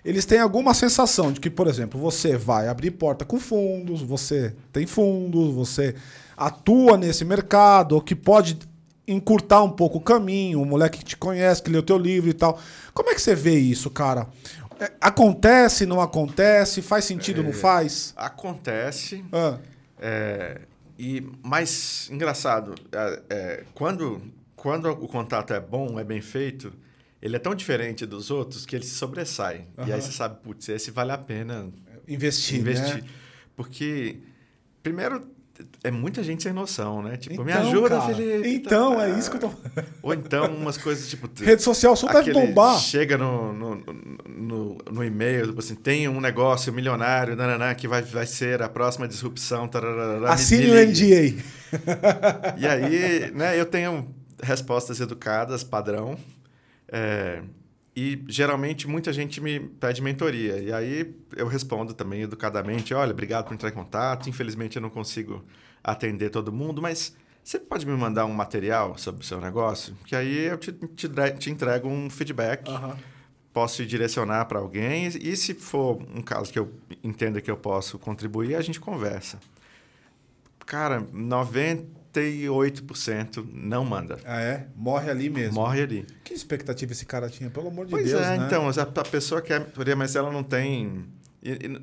[0.05, 4.55] eles têm alguma sensação de que, por exemplo, você vai abrir porta com fundos, você
[4.71, 5.95] tem fundos, você
[6.45, 8.58] atua nesse mercado, ou que pode
[9.08, 12.30] encurtar um pouco o caminho, o moleque que te conhece, que lê o teu livro
[12.30, 12.60] e tal.
[12.93, 14.27] Como é que você vê isso, cara?
[14.80, 16.82] É, acontece, não acontece?
[16.82, 18.13] Faz sentido, é, não faz?
[18.15, 19.23] Acontece.
[19.32, 19.60] Ah.
[19.99, 20.62] É,
[20.97, 24.21] e mais engraçado, é, é, quando,
[24.56, 26.73] quando o contato é bom, é bem feito,
[27.21, 29.67] ele é tão diferente dos outros que ele se sobressai.
[29.77, 29.88] Uhum.
[29.88, 31.69] E aí você sabe, putz, esse vale a pena
[32.08, 32.60] investir.
[32.60, 33.04] investir.
[33.04, 33.10] Né?
[33.56, 34.17] Porque,
[34.82, 35.27] primeiro,
[35.84, 37.17] é muita gente sem noção, né?
[37.17, 38.50] Tipo, então, me ajuda, cara, Felipe.
[38.50, 39.52] Então, tá, é isso que eu tô.
[40.04, 41.30] Ou então, umas coisas tipo.
[41.43, 42.78] Rede social só deve bombar.
[42.80, 43.76] Chega no, no,
[44.28, 48.69] no, no, e-mail, tipo assim, tem um negócio milionário, nananá, que vai, vai ser a
[48.69, 49.67] próxima disrupção.
[49.67, 51.43] Tararara, Assine o NDA.
[52.58, 56.17] E aí, né, eu tenho respostas educadas, padrão.
[56.91, 57.41] É,
[57.95, 60.58] e geralmente muita gente me pede mentoria.
[60.58, 64.30] E aí eu respondo também educadamente: olha, obrigado por entrar em contato.
[64.30, 65.43] Infelizmente eu não consigo
[65.84, 69.95] atender todo mundo, mas você pode me mandar um material sobre o seu negócio?
[70.06, 72.69] Que aí eu te, te, te entrego um feedback.
[72.69, 72.95] Uhum.
[73.51, 75.08] Posso direcionar para alguém.
[75.08, 76.71] E se for um caso que eu
[77.04, 79.39] entenda que eu posso contribuir, a gente conversa.
[80.65, 84.19] Cara, 90 98% não manda.
[84.26, 84.67] Ah, é?
[84.76, 85.56] Morre ali mesmo.
[85.56, 86.06] Morre ali.
[86.24, 88.19] Que expectativa esse cara tinha, pelo amor de pois Deus.
[88.19, 88.45] Pois é, né?
[88.45, 91.06] então, a, pessoa quer, mas ela não tem.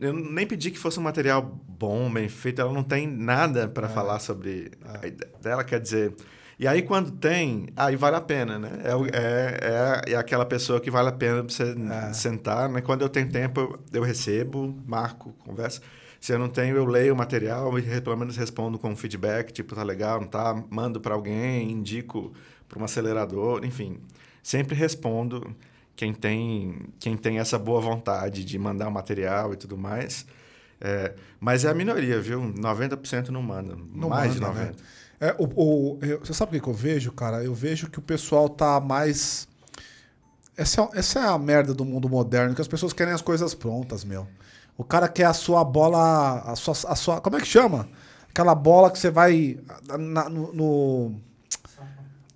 [0.01, 3.89] Eu nem pedi que fosse um material bom, bem feito, ela não tem nada para
[3.89, 3.91] é.
[3.91, 6.15] falar sobre a ideia dela, quer dizer.
[6.59, 8.71] E aí, quando tem, aí vale a pena, né?
[8.83, 11.75] É, é, é, é aquela pessoa que vale a pena você
[12.09, 12.13] é.
[12.13, 12.81] sentar, né?
[12.81, 15.81] Quando eu tenho tempo, eu, eu recebo, marco, conversa.
[16.21, 19.75] Se eu não tenho, eu leio o material e pelo menos respondo com feedback, tipo,
[19.75, 20.63] tá legal, não tá?
[20.69, 22.33] Mando para alguém, indico
[22.69, 23.99] para um acelerador, enfim.
[24.43, 25.55] Sempre respondo
[25.95, 30.27] quem tem, quem tem essa boa vontade de mandar o material e tudo mais.
[30.81, 32.41] É, mas é a minoria, viu?
[32.41, 33.77] 90% não manda.
[33.93, 34.65] Não mais manda, de 90%.
[34.67, 34.73] Né?
[35.21, 37.43] É, o, o, eu, você sabe o que eu vejo, cara?
[37.43, 39.49] Eu vejo que o pessoal tá mais.
[40.57, 43.55] Essa é, essa é a merda do mundo moderno, que as pessoas querem as coisas
[43.55, 44.27] prontas, meu.
[44.79, 46.41] O cara quer a sua bola.
[46.47, 47.89] A sua, a sua, como é que chama?
[48.31, 49.59] Aquela bola que você vai.
[49.99, 50.53] Na, no.
[50.53, 51.15] no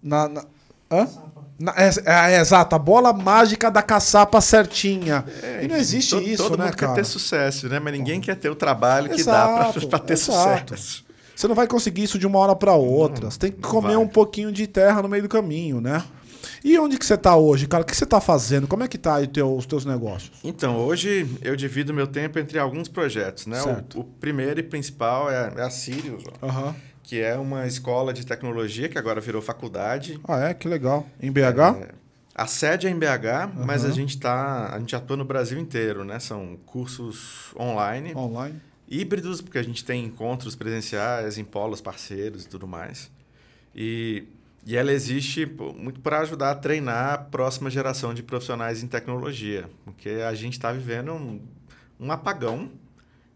[0.03, 0.45] na, na,
[0.91, 1.09] hã?
[1.57, 5.25] Na, é, é, é, exato, a bola mágica da caçapa certinha.
[5.41, 6.93] É, e não existe todo, isso, todo né, mundo cara?
[6.93, 7.79] quer ter sucesso, né?
[7.79, 10.77] Mas ninguém quer ter o trabalho que exato, dá para ter exato.
[10.77, 11.05] sucesso.
[11.37, 13.25] Você não vai conseguir isso de uma hora para outra.
[13.25, 13.97] Não, você tem que comer vai.
[13.97, 16.03] um pouquinho de terra no meio do caminho, né?
[16.65, 17.83] E onde que você está hoje, cara?
[17.83, 18.67] O que você está fazendo?
[18.69, 20.33] Como é que tá aí teu, os teus negócios?
[20.45, 23.59] Então, hoje eu divido meu tempo entre alguns projetos, né?
[23.95, 26.75] O, o, primeiro e principal é, é a Sirius, uhum.
[27.03, 30.21] que é uma escola de tecnologia que agora virou faculdade.
[30.27, 30.55] Ah, é?
[30.55, 31.07] Que legal.
[31.21, 31.41] Em BH?
[31.81, 31.89] É,
[32.35, 33.67] a sede é em BH, uhum.
[33.67, 36.19] mas a gente tá, a gente atua no Brasil inteiro, né?
[36.19, 38.15] São cursos online.
[38.15, 38.61] Online.
[38.89, 43.11] Híbridos, porque a gente tem encontros presenciais em polos parceiros e tudo mais.
[43.75, 44.25] E
[44.65, 45.45] e ela existe
[45.77, 50.53] muito para ajudar a treinar a próxima geração de profissionais em tecnologia, porque a gente
[50.53, 51.41] está vivendo um,
[51.99, 52.71] um, apagão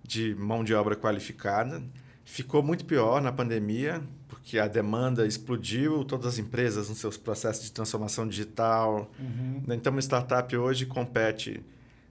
[0.04, 1.82] de mão de obra qualificada.
[2.24, 7.64] Ficou muito pior na pandemia, porque a demanda explodiu, todas as empresas nos seus processos
[7.64, 9.10] de transformação digital.
[9.18, 9.62] Uhum.
[9.68, 11.60] Então, uma startup hoje compete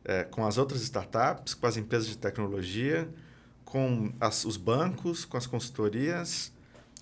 [0.04, 3.08] é, com as outras startups, com as empresas de tecnologia,
[3.64, 6.54] com as, os bancos, com as consultorias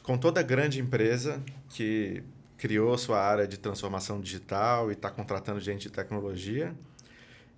[0.03, 2.21] com toda grande empresa que
[2.57, 6.73] criou sua área de transformação digital e está contratando gente de tecnologia.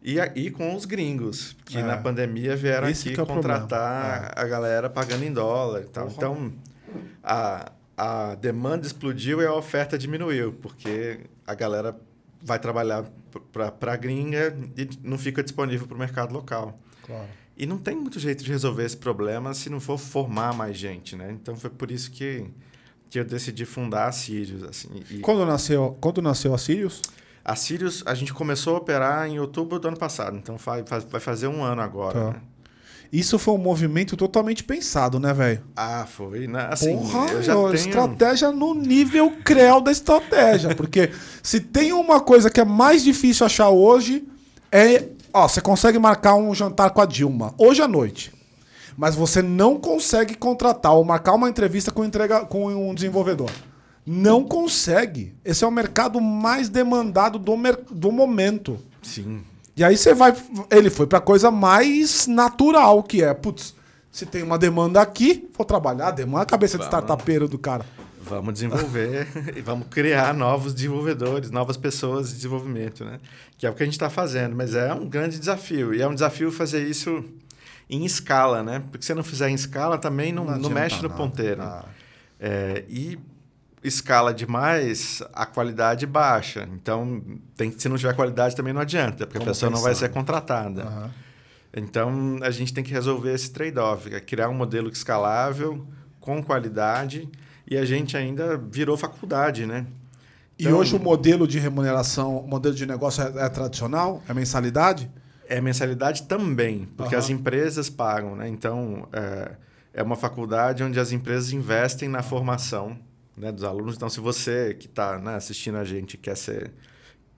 [0.01, 1.83] E, e com os gringos, que é.
[1.83, 4.39] na pandemia vieram Esse aqui é contratar é.
[4.39, 6.07] a galera pagando em dólar e tal.
[6.07, 6.53] Então,
[7.23, 11.99] a, a demanda explodiu e a oferta diminuiu, porque a galera
[12.39, 13.05] vai trabalhar
[13.51, 16.79] para a gringa e não fica disponível para o mercado local.
[17.03, 17.27] Claro.
[17.57, 21.15] E não tem muito jeito de resolver esse problema se não for formar mais gente,
[21.15, 21.31] né?
[21.31, 22.45] Então foi por isso que,
[23.09, 24.63] que eu decidi fundar a Sirius.
[24.63, 25.19] Assim, e...
[25.19, 27.01] quando, nasceu, quando nasceu a Sirius?
[27.43, 31.21] A Sirius, a gente começou a operar em outubro do ano passado, então vai, vai
[31.21, 32.19] fazer um ano agora.
[32.19, 32.31] Tá.
[32.31, 32.41] Né?
[33.13, 35.61] Isso foi um movimento totalmente pensado, né, velho?
[35.75, 36.47] Ah, foi.
[36.47, 36.67] Né?
[36.69, 37.73] Assim, Porra, eu já tenho...
[37.73, 40.75] estratégia no nível creu da estratégia.
[40.75, 44.27] porque se tem uma coisa que é mais difícil achar hoje,
[44.71, 48.33] é Ó, você consegue marcar um jantar com a Dilma hoje à noite.
[48.95, 53.51] Mas você não consegue contratar ou marcar uma entrevista com, entrega, com um desenvolvedor.
[54.05, 55.35] Não consegue.
[55.43, 58.79] Esse é o mercado mais demandado do, mer do momento.
[59.03, 59.43] Sim.
[59.75, 60.33] E aí você vai.
[60.71, 63.75] Ele foi pra coisa mais natural, que é, putz,
[64.09, 67.85] Se tem uma demanda aqui, vou trabalhar, demanda a cabeça de startupeiro do cara.
[68.27, 73.19] Vamos desenvolver e vamos criar novos desenvolvedores, novas pessoas de desenvolvimento, né?
[73.57, 75.93] Que é o que a gente está fazendo, mas é um grande desafio.
[75.93, 77.23] E é um desafio fazer isso
[77.89, 78.83] em escala, né?
[78.91, 81.13] Porque se não fizer em escala, também não, não, adianta mexe no nada.
[81.15, 81.61] ponteiro.
[81.61, 81.85] Ah,
[82.39, 83.17] É, e
[83.83, 86.67] escala demais, a qualidade baixa.
[86.73, 87.21] Então,
[87.55, 90.09] tem, se não tiver qualidade, também não adianta, porque Como a pessoa não vai ser
[90.09, 90.83] contratada.
[90.83, 91.11] aham.
[91.77, 95.85] Então, a gente tem que resolver esse trade-off, é criar um modelo escalável,
[96.21, 97.29] com qualidade,
[97.67, 99.85] e a gente ainda virou faculdade, né?
[100.57, 104.23] E Então- hoje o modelo de remuneração, o modelo de negócio é, é tradicional?
[104.27, 105.09] É mensalidade?
[105.47, 107.23] É mensalidade também, porque Aham.
[107.23, 108.47] as empresas pagam, né?
[108.47, 109.51] Então, é,
[109.93, 112.97] é uma faculdade onde as empresas investem na formação
[113.37, 113.95] né, dos alunos.
[113.95, 116.71] Então, se você que está né, assistindo a gente quer ser,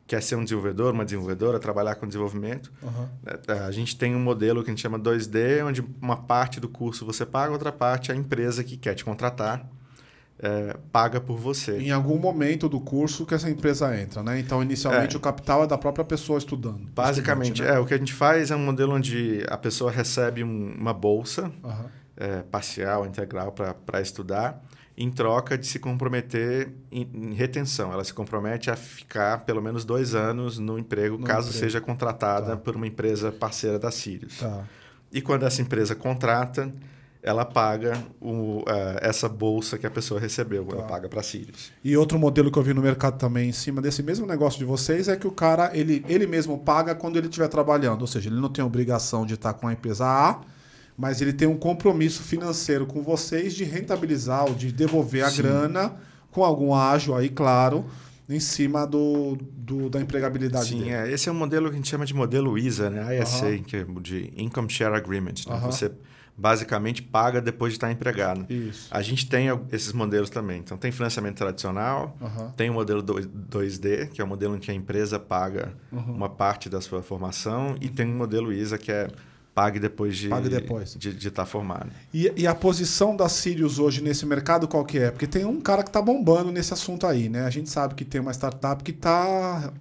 [0.06, 2.72] quer ser um desenvolvedor, uma desenvolvedora, trabalhar com desenvolvimento,
[3.24, 6.70] né, a gente tem um modelo que a gente chama 2D, onde uma parte do
[6.70, 9.68] curso você paga, outra parte a empresa que quer te contratar
[10.40, 11.80] é, paga por você.
[11.80, 14.40] Em algum momento do curso que essa empresa entra, né?
[14.40, 15.18] Então, inicialmente, É.
[15.18, 16.88] o capital é da própria pessoa estudando.
[16.94, 17.76] Basicamente, né?
[17.76, 20.94] é, o que a gente faz é um modelo onde a pessoa recebe um- uma
[20.94, 21.86] bolsa Aham.
[22.16, 24.64] é, parcial, integral para estudar,
[25.00, 27.94] em troca de se comprometer em, em retenção.
[27.94, 31.66] Ela se compromete a ficar pelo menos dois anos no emprego, No caso emprego.
[31.66, 32.58] seja contratada Tá.
[32.58, 34.40] por uma empresa parceira da Sirius.
[34.40, 34.64] Tá.
[35.12, 36.72] E quando essa empresa contrata,
[37.28, 40.88] ela paga o, eh, essa bolsa que a pessoa recebeu, ela Tá.
[40.88, 41.72] paga para a Sirius.
[41.84, 44.66] E outro modelo que eu vi no mercado também em cima desse mesmo negócio de
[44.66, 48.02] vocês é que o cara, ele, ele mesmo paga quando ele estiver trabalhando.
[48.02, 50.40] Ou seja, ele não tem obrigação de estar com a empresa A,
[50.98, 55.44] mas ele tem um compromisso financeiro com vocês de rentabilizar ou de devolver a Sim.
[55.44, 55.94] grana
[56.32, 57.86] com algum ágio aí, claro,
[58.30, 60.90] em cima do, do- da empregabilidade Sim, dele.
[60.92, 63.22] é, esse é um modelo que a gente chama de modelo ISA, né?
[63.22, 65.34] ISA, que é de Income Share Agreement.
[65.48, 65.60] né?
[65.64, 65.92] Você
[66.38, 68.46] basicamente paga depois de estar empregado.
[68.52, 68.88] Isso.
[68.92, 70.60] A gente tem esses modelos também.
[70.60, 72.52] Então, tem financiamento tradicional, Aham.
[72.56, 76.14] tem o modelo dois- 2D, que é o modelo em que a empresa paga Uhum.
[76.14, 79.08] uma parte da sua formação, e tem o modelo ISA, que é
[79.56, 80.96] pague depois de Pague depois.
[80.96, 81.90] de estar formado.
[82.14, 85.10] E, e a posição da Sirius hoje nesse mercado qual que é?
[85.10, 87.42] Porque tem um cara que está bombando nesse assunto aí, né?
[87.44, 89.74] A gente sabe que tem uma startup que está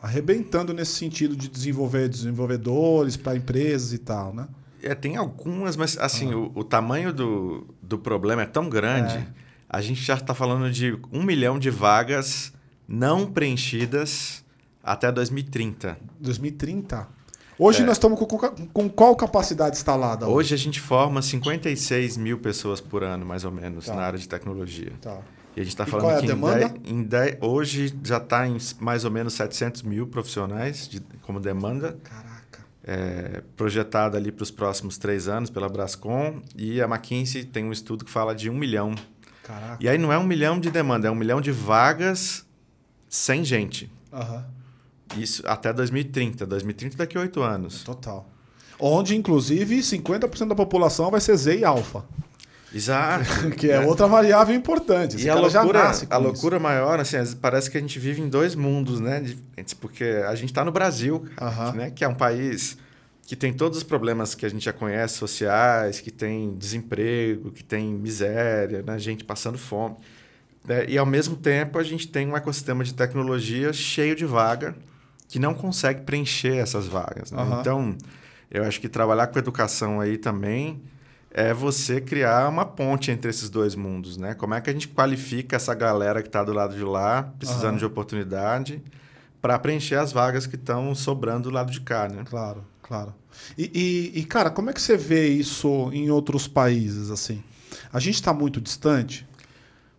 [0.00, 4.48] arrebentando nesse sentido de desenvolver desenvolvedores para empresas e tal, né?
[4.90, 9.26] É, tem algumas, mas assim, o, o tamanho do, do problema é tão grande, É.
[9.68, 12.52] a gente já está falando de um milhão de vagas
[12.88, 14.44] não preenchidas
[14.82, 15.98] até 2030.
[16.20, 17.06] 2030.
[17.58, 18.26] Hoje nós estamos com,
[18.72, 20.24] com- qual capacidade instalada?
[20.24, 20.28] É.
[20.28, 23.94] Hoje a gente forma 56 mil pessoas por ano, mais ou menos, Tá.
[23.94, 24.92] na área de tecnologia.
[25.02, 25.18] Tá.
[25.56, 28.18] E a gente está falando qual é a que em dez- em dez- hoje já
[28.18, 32.27] está em mais ou menos 700 mil profissionais de- como demanda, Caraca.
[32.88, 36.40] É, projetada ali para os próximos três anos pela Brascom.
[36.56, 38.94] E a McKinsey tem um estudo que fala de um milhão.
[39.42, 39.76] Caraca.
[39.78, 42.46] E aí não é um milhão de demanda, é um milhão de vagas
[43.08, 43.92] sem gente.
[44.10, 44.46] Aham.
[45.16, 46.46] Isso até 2030.
[46.46, 47.84] 2030 daqui a oito anos.
[47.84, 48.26] Total.
[48.80, 52.04] Onde, inclusive, 50% da população vai ser Z e alfa.
[52.72, 53.24] Exato.
[53.56, 55.16] Que é outra variável importante.
[55.16, 56.06] Esse E a loucura, a isso.
[56.18, 59.24] loucura maior, assim, parece que a gente vive em dois mundos, né?
[59.80, 61.72] Porque a gente está no Brasil, Aham.
[61.72, 61.90] né?
[61.90, 62.76] Que é um país
[63.26, 67.62] que tem todos os problemas que a gente já conhece, sociais, que tem desemprego, que
[67.62, 68.98] tem miséria, né?
[68.98, 69.96] Gente passando fome.
[70.66, 70.84] né?
[70.88, 74.74] E, ao mesmo tempo, a gente tem um ecossistema de tecnologia cheio de vaga
[75.26, 77.30] que não consegue preencher essas vagas.
[77.32, 77.40] né?
[77.42, 77.60] Aham.
[77.60, 77.96] Então,
[78.50, 80.80] eu acho que trabalhar com educação aí também
[81.30, 84.34] é você criar uma ponte entre esses dois mundos, né?
[84.34, 87.70] Como é que a gente qualifica essa galera que está do lado de lá, precisando
[87.70, 87.76] Aham.
[87.78, 88.82] de oportunidade,
[89.40, 92.22] para preencher as vagas que estão sobrando do lado de cá, né?
[92.24, 93.14] Claro, claro.
[93.56, 93.70] E,
[94.14, 97.42] e- e, cara, como é que você vê isso em outros países, assim?
[97.92, 99.26] A gente está muito distante?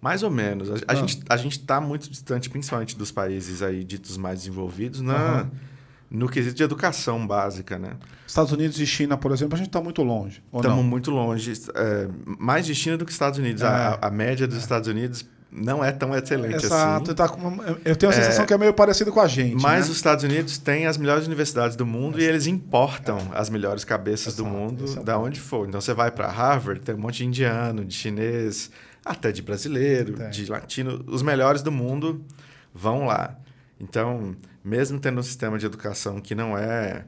[0.02, 0.70] Mais ou menos.
[0.70, 0.96] A, a Ah.
[0.96, 5.52] gente a gente está muito distante, principalmente dos países aí ditos mais desenvolvidos, na, Aham.
[6.10, 7.92] No quesito de educação básica, né?
[8.26, 10.44] Estados Unidos e China, por exemplo, a gente está muito longe.
[10.54, 12.08] Estamos muito longe, é,
[12.40, 13.62] mais de China do que Estados Unidos.
[13.62, 13.68] É.
[13.68, 17.06] A, a média dos Estados Unidos não é tão excelente Exato.
[17.06, 17.16] assim.
[17.16, 19.56] tá com- eu tenho a sensação que é meio parecido com a gente.
[19.62, 19.92] Mas né?
[19.92, 24.36] os Estados Unidos têm as melhores universidades do mundo e eles importam as melhores cabeças
[24.36, 25.68] do Exato, mundo esse é da onde for.
[25.68, 28.70] Então você vai para Harvard, tem um monte de indiano, de chinês,
[29.04, 31.04] até de brasileiro, de latino.
[31.08, 32.24] Os melhores do mundo
[32.74, 33.36] vão lá.
[33.80, 37.06] Então, mesmo tendo um sistema de educação que não é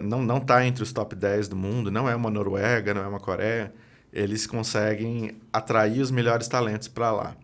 [0.00, 3.06] não não está entre os top 10 do mundo, não é uma Noruega, não é
[3.08, 3.72] uma Coreia,
[4.12, 7.36] eles conseguem atrair os melhores talentos para lá.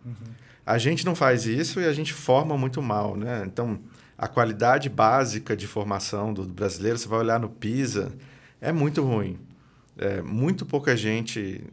[0.64, 3.42] A gente não faz isso e a gente forma muito mal, né?
[3.46, 3.80] Então,
[4.16, 8.12] a qualidade básica de formação do brasileiro, você vai olhar no PISA,
[8.60, 9.38] é muito ruim.
[9.98, 11.64] é, muito pouca gente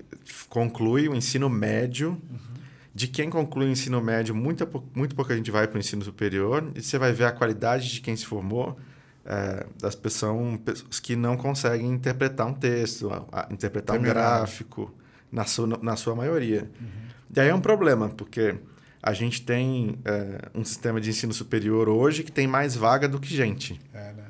[0.49, 2.09] conclui o ensino médio.
[2.09, 2.54] Uhum.
[2.95, 6.71] De quem conclui o ensino médio, muita, muito pouca gente vai para o ensino superior.
[6.73, 8.79] E você vai ver a qualidade de quem se formou.
[9.25, 14.93] É, das pessoas, pessoas que não conseguem interpretar um texto, a, a, interpretar um gráfico,
[15.31, 16.69] na sua, na sua maioria.
[16.79, 16.87] Uhum.
[17.35, 18.55] E aí é um problema, porque
[19.03, 23.19] a gente tem é, um sistema de ensino superior hoje que tem mais vaga do
[23.19, 24.25] que gente é, né?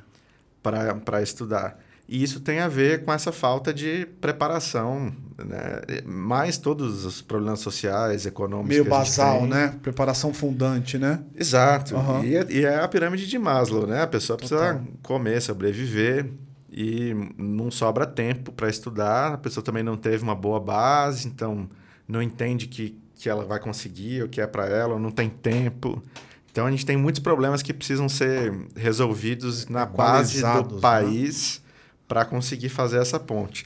[1.03, 1.79] para estudar.
[2.07, 5.11] E isso tem a ver com essa falta de preparação,
[5.43, 5.81] né?
[6.05, 8.69] mais todos os problemas sociais, econômicos.
[8.69, 9.73] Meio basal, né?
[9.81, 11.23] Preparação fundante, né?
[11.35, 11.95] Exato.
[11.95, 12.23] Uhum.
[12.23, 14.03] E, é, e, é, a pirâmide de Maslow, né?
[14.03, 14.87] A pessoa precisa Total.
[15.01, 16.31] comer, sobreviver
[16.71, 19.33] e não sobra tempo para estudar.
[19.33, 21.67] A pessoa também não teve uma boa base, então
[22.07, 26.03] não entende que, que ela vai conseguir, o que é para ela, não tem tempo.
[26.51, 30.81] Então a gente tem muitos problemas que precisam ser resolvidos na base do né?
[30.81, 31.59] país.
[31.59, 31.64] Né?
[32.07, 33.65] Para conseguir fazer essa ponte.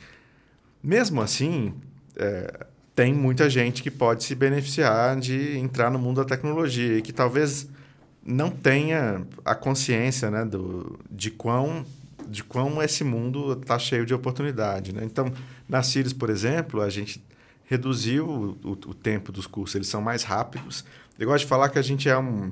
[0.81, 1.73] Mesmo assim,
[2.15, 7.01] é, tem muita gente que pode se beneficiar de entrar no mundo da tecnologia e
[7.01, 7.67] que talvez
[8.23, 11.85] não tenha a consciência né, do, de, quão,
[12.27, 14.93] de quão esse mundo está cheio de oportunidade.
[14.93, 15.03] Né?
[15.03, 15.31] Então,
[15.67, 17.23] na Sirius, por exemplo, a gente
[17.65, 20.83] reduziu o, o, o, tempo dos cursos, eles são mais rápidos.
[21.17, 22.51] Eu gosto de falar que a gente é um.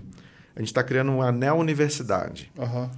[0.55, 2.51] A gente está criando uma neo-universidade.
[2.57, 2.89] Uhum.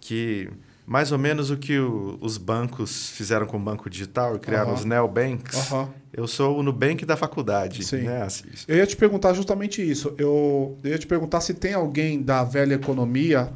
[0.00, 0.50] Que
[0.92, 4.72] mais ou menos o que o, os bancos fizeram com o banco digital e criaram
[4.72, 4.74] uhum.
[4.74, 5.70] os neobanks.
[5.70, 5.88] Uhum.
[6.12, 7.82] Eu sou o Nubank da faculdade.
[7.82, 8.02] Sim.
[8.02, 8.28] Né,
[8.68, 10.12] Eu ia te perguntar justamente isso.
[10.18, 13.50] Eu, eu ia te perguntar se tem alguém da velha economia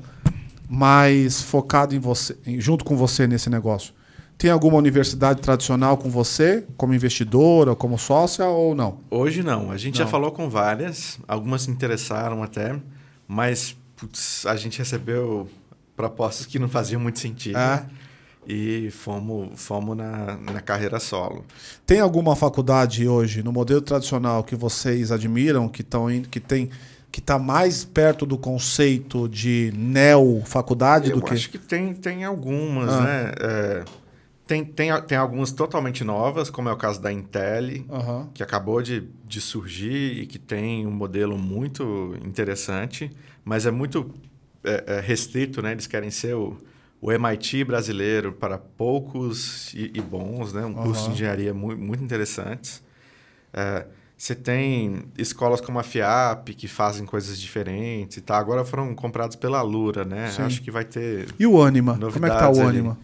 [0.67, 3.93] mais focado em você, junto com você nesse negócio.
[4.39, 9.01] Tem alguma universidade tradicional com você, como investidora, como sócia ou não?
[9.11, 9.71] Hoje não.
[9.71, 10.07] A gente não.
[10.07, 12.81] já falou com várias, algumas se interessaram até,
[13.29, 15.47] mas putz, a gente recebeu
[15.97, 17.59] propostas que não faziam muito sentido.
[17.59, 17.87] É.
[18.49, 21.45] E fomos, fomos na, na carreira solo.
[21.85, 26.71] Tem alguma faculdade hoje, no modelo tradicional, que vocês admiram, que estão indo, que tem
[27.11, 31.31] que está mais perto do conceito de neo-faculdade do que.
[31.31, 33.01] Eu acho que tem, tem algumas, ah.
[33.01, 33.33] né?
[33.41, 33.85] É,
[34.47, 38.29] tem, tem, tem algumas totalmente novas, como é o caso da Intel, uhum.
[38.35, 43.11] que acabou de, de surgir e que tem um modelo muito interessante,
[43.45, 44.13] mas é muito
[44.67, 45.73] é, é, restrito, né?
[45.73, 46.57] Eles querem ser o,
[47.01, 50.63] o MIT brasileiro para poucos e, e bons, né?
[50.63, 50.83] Um uhum.
[50.85, 52.83] curso de engenharia muito, muito interessantes.
[53.53, 58.39] É, você tem escolas como a FIAP que fazem coisas diferentes e tá.
[58.39, 60.31] Agora foram comprados pela Lura, né?
[60.31, 60.43] Sim.
[60.43, 61.29] Acho que vai ter.
[61.39, 61.99] E o Anima?
[61.99, 62.99] Como é que tá o Anima?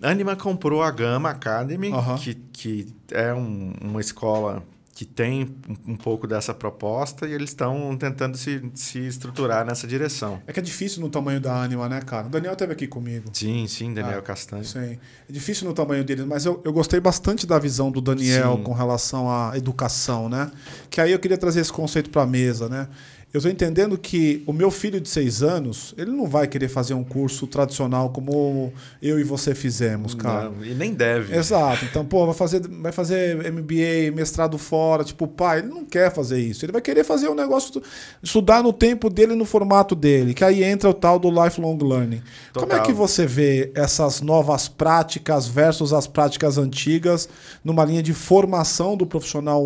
[0.00, 0.12] Ali.
[0.12, 2.16] Anima comprou a Gama Academy, uhum.
[2.16, 4.62] que, que é um, uma escola
[4.98, 5.54] que tem
[5.86, 10.42] um, pouco dessa proposta e eles estão tentando se, se estruturar nessa direção.
[10.44, 12.26] É que é difícil no tamanho da Anima, né, cara?
[12.26, 13.30] O Daniel esteve aqui comigo.
[13.32, 14.64] Sim, sim, Daniel ah, Castanho.
[14.64, 14.98] Sim.
[15.28, 18.62] É difícil no tamanho deles, mas eu, eu gostei bastante da visão do Daniel sim.
[18.64, 20.50] com relação à educação, né?
[20.90, 22.88] Que aí eu queria trazer esse conceito para a mesa, né?
[23.32, 26.94] Eu estou entendendo que o meu filho de seis anos, ele não vai querer fazer
[26.94, 30.48] um curso tradicional como eu e você fizemos, cara.
[30.48, 31.36] Não, e nem deve.
[31.36, 31.84] Exato.
[31.84, 35.04] Então, pô, vai fazer, vai fazer MBA, mestrado fora.
[35.04, 36.64] Tipo, pai, ele não quer fazer isso.
[36.64, 37.82] Ele vai querer fazer um negócio,
[38.22, 40.32] estudar no tempo dele, no formato dele.
[40.32, 42.22] Que aí entra o tal do lifelong learning.
[42.54, 42.66] Total.
[42.66, 47.28] Como é que você vê essas novas práticas versus as práticas antigas
[47.62, 49.62] numa linha de formação do profissional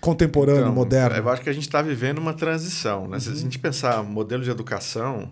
[0.00, 1.16] contemporâneo, então, moderno?
[1.16, 3.08] Eu acho que a gente está vivendo uma transição.
[3.08, 3.14] Né?
[3.14, 3.20] Uhum.
[3.20, 3.38] Se a uhum.
[3.38, 5.28] gente pensar modelo de educação,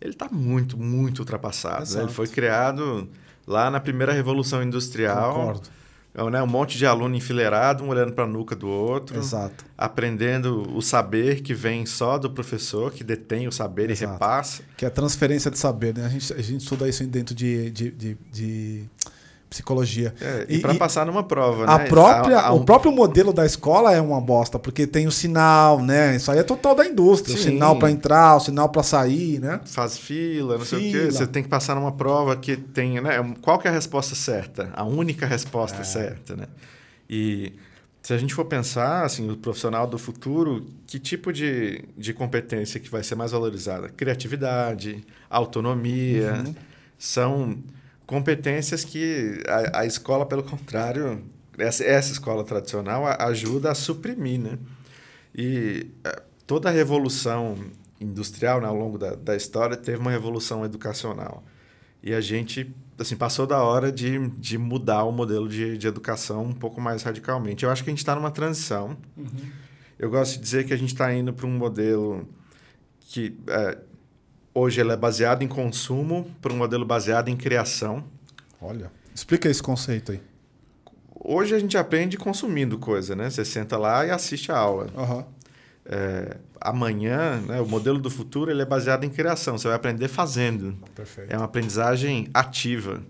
[0.00, 1.92] ele está muito, muito ultrapassado.
[1.94, 2.02] Né?
[2.02, 3.08] Ele foi criado
[3.46, 5.34] lá na primeira revolução industrial.
[5.34, 5.80] Concordo.
[6.14, 6.42] É, né?
[6.42, 9.18] Um monte de aluno enfileirado, um olhando para a nuca do outro.
[9.18, 9.64] Exato.
[9.78, 14.10] Aprendendo o saber que vem só do professor, que detém o saber Exato.
[14.10, 14.62] e repassa.
[14.76, 15.96] Que é a transferência de saber.
[15.96, 16.06] Né?
[16.06, 18.84] A, gente, a gente estuda isso dentro de, de, de, de
[19.50, 20.14] psicologia.
[20.20, 21.86] É, e, e para passar numa prova, a né?
[21.86, 22.52] Própria, a, a.
[22.52, 26.14] O próprio modelo da escola é uma bosta, porque tem o sinal, né?
[26.14, 27.36] Isso aí é total da indústria.
[27.36, 27.40] Sim.
[27.40, 29.60] O sinal para entrar, o sinal para sair, né?
[29.66, 30.80] Faz fila, não fila.
[30.80, 31.10] sei o quê.
[31.10, 33.34] Você tem que passar numa prova que tem, né?
[33.42, 34.70] Qual é a resposta certa?
[34.72, 35.84] A única resposta é.
[35.84, 36.46] certa, né?
[37.08, 37.52] E
[38.00, 42.78] se a gente for pensar, assim, o profissional do futuro, que tipo de, de competência
[42.78, 43.88] que vai ser mais valorizada?
[43.88, 46.54] Criatividade, autonomia, uhum.
[46.96, 47.58] são
[48.10, 51.22] competências que a, a escola, pelo contrário,
[51.56, 54.58] essa, essa escola tradicional ajuda a suprimir, né?
[55.32, 57.56] E é, toda a revolução
[58.00, 61.44] industrial né, ao longo da, da história teve uma revolução educacional.
[62.02, 66.42] E a gente assim, passou da hora de, de mudar o modelo de, de educação
[66.42, 67.62] um pouco mais radicalmente.
[67.62, 68.96] Eu acho que a gente está numa transição.
[69.16, 69.50] Uhum.
[69.96, 72.28] Eu gosto de dizer que a gente está indo para um modelo
[73.02, 73.78] que é,
[74.52, 78.04] Hoje ela é baseada em consumo para um modelo baseado em criação.
[78.60, 78.90] Olha.
[79.14, 80.20] Explica esse conceito aí.
[81.14, 83.30] Hoje a gente aprende consumindo coisa, né?
[83.30, 84.88] Você senta lá e assiste a aula.
[84.96, 85.26] Aham.
[85.84, 89.58] É, amanhã, né, o modelo do futuro ele é baseado em criação.
[89.58, 90.76] Você vai aprender fazendo.
[90.94, 91.32] Perfeito.
[91.32, 93.02] É uma aprendizagem ativa.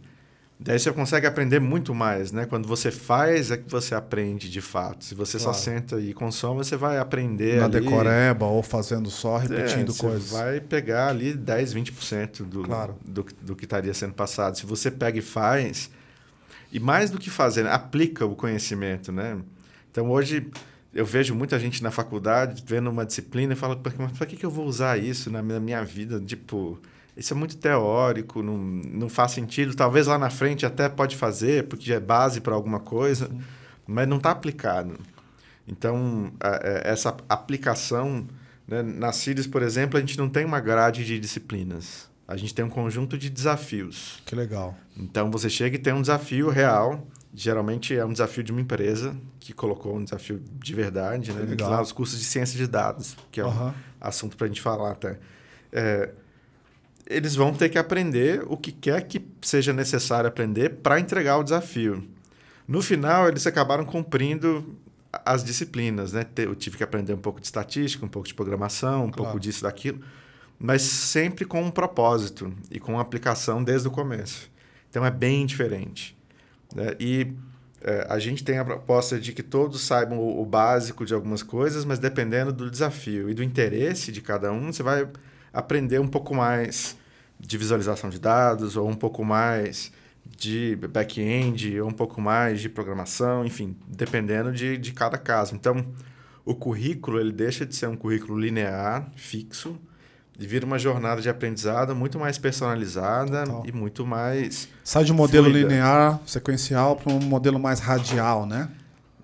[0.62, 2.44] Daí você consegue aprender muito mais, né?
[2.44, 5.02] Quando você faz é que você aprende de fato.
[5.06, 5.54] Se você Claro.
[5.54, 7.80] só senta e consome, você vai aprender Na ali...
[7.80, 10.30] decoreba ou fazendo só, repetindo É, você coisas.
[10.30, 12.94] vai pegar ali 10, 20% do, Claro.
[13.02, 14.58] do, do que estaria sendo passado.
[14.58, 15.90] Se você pega e faz,
[16.70, 19.38] e mais do que fazer, né, aplica o conhecimento, né?
[19.90, 20.46] Então hoje
[20.94, 24.26] eu vejo muita gente na faculdade vendo uma disciplina e fala, "Por que- mas para
[24.26, 26.20] que, que eu vou usar isso na minha vida?
[26.20, 26.78] Tipo,
[27.20, 29.74] isso é muito teórico, não, não faz sentido.
[29.76, 33.30] Talvez lá na frente até pode fazer, porque é base para alguma coisa,
[33.86, 34.98] mas não está aplicado.
[35.68, 38.26] Então, a- a- essa aplicação,
[38.66, 42.08] né, na Sirius, por exemplo, a gente não tem uma grade de disciplinas.
[42.26, 44.22] A gente tem um conjunto de desafios.
[44.24, 44.74] Que legal.
[44.96, 47.06] Então, você chega e tem um desafio real.
[47.34, 51.56] Geralmente é um desafio de uma empresa que colocou um desafio de verdade, né?
[51.60, 53.74] Lá os cursos de ciência de dados, que é um Aham.
[54.00, 55.18] assunto para a gente falar até.
[55.72, 56.10] É,
[57.10, 61.42] eles vão ter que aprender o que quer que seja necessário aprender para entregar o
[61.44, 62.02] desafio.
[62.66, 64.76] No final, eles acabaram cumprindo
[65.24, 66.24] as disciplinas, né?
[66.36, 69.24] Eu tive que aprender um pouco de estatística, um pouco de programação, um Claro.
[69.32, 70.00] pouco disso, daquilo,
[70.58, 74.48] mas sempre com um propósito e com uma aplicação desde o começo.
[74.88, 76.16] Então, é bem diferente.
[76.74, 76.94] né?
[77.00, 77.32] E
[77.82, 81.42] é, a gente tem a proposta de que todos saibam o, o básico de algumas
[81.42, 85.08] coisas, mas dependendo do desafio e do interesse de cada um, você vai
[85.52, 86.96] aprender um pouco mais
[87.40, 89.90] de visualização de dados, ou um pouco mais
[90.38, 95.54] de back-end, ou um pouco mais de programação, enfim, dependendo de, de cada caso.
[95.54, 95.84] Então,
[96.44, 99.76] o currículo ele deixa de ser um currículo linear, fixo,
[100.38, 103.62] e vira uma jornada de aprendizado muito mais personalizada Total.
[103.66, 105.68] e muito mais Sai de um modelo Fluida.
[105.68, 108.68] linear, sequencial, para um modelo mais radial, né?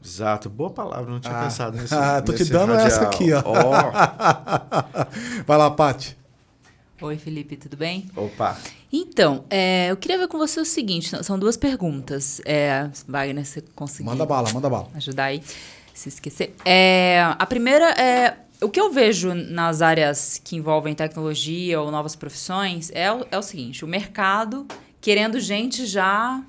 [0.05, 1.45] Exato, boa palavra, não tinha Ah.
[1.45, 1.93] pensado nesse.
[1.95, 3.43] Ah, tô te dando essa aqui, ó.
[5.47, 6.17] Vai lá, Paty.
[7.01, 8.09] Oi, Felipe, tudo bem?
[8.17, 8.57] Opa,
[8.91, 12.41] Então, é, eu queria ver com você o seguinte: são duas perguntas.
[12.45, 14.89] É, Wagner, você conseguiu Manda bala, manda bala.
[14.95, 15.43] ajudar aí,
[15.93, 16.55] se esquecer.
[16.65, 18.39] É, a primeira é.
[18.63, 23.39] O que eu vejo nas áreas que envolvem tecnologia ou novas profissões é o, é
[23.39, 24.67] o seguinte: o mercado
[25.01, 26.43] querendo gente já.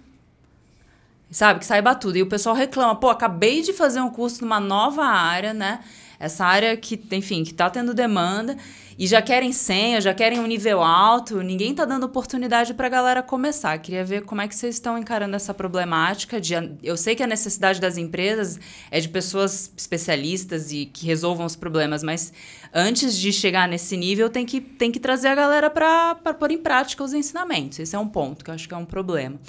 [1.30, 2.16] Sabe, que saiba tudo.
[2.16, 5.82] E o pessoal reclama, pô, acabei de fazer um curso numa nova área, né?
[6.18, 8.58] Essa área que, enfim, que tá tendo demanda.
[9.00, 11.42] E já querem senha, já querem um nível alto.
[11.44, 13.78] Ninguém tá dando oportunidade pra galera começar.
[13.78, 16.42] Queria ver como é que vocês estão encarando essa problemática.
[16.42, 21.46] De, eu sei que a necessidade das empresas é de pessoas especialistas e que resolvam
[21.46, 22.34] os problemas, mas
[22.74, 26.58] antes de chegar nesse nível, tem que, tem que trazer a galera para pôr em
[26.58, 27.78] prática os ensinamentos.
[27.78, 29.40] Esse é um ponto que eu acho que é um problema.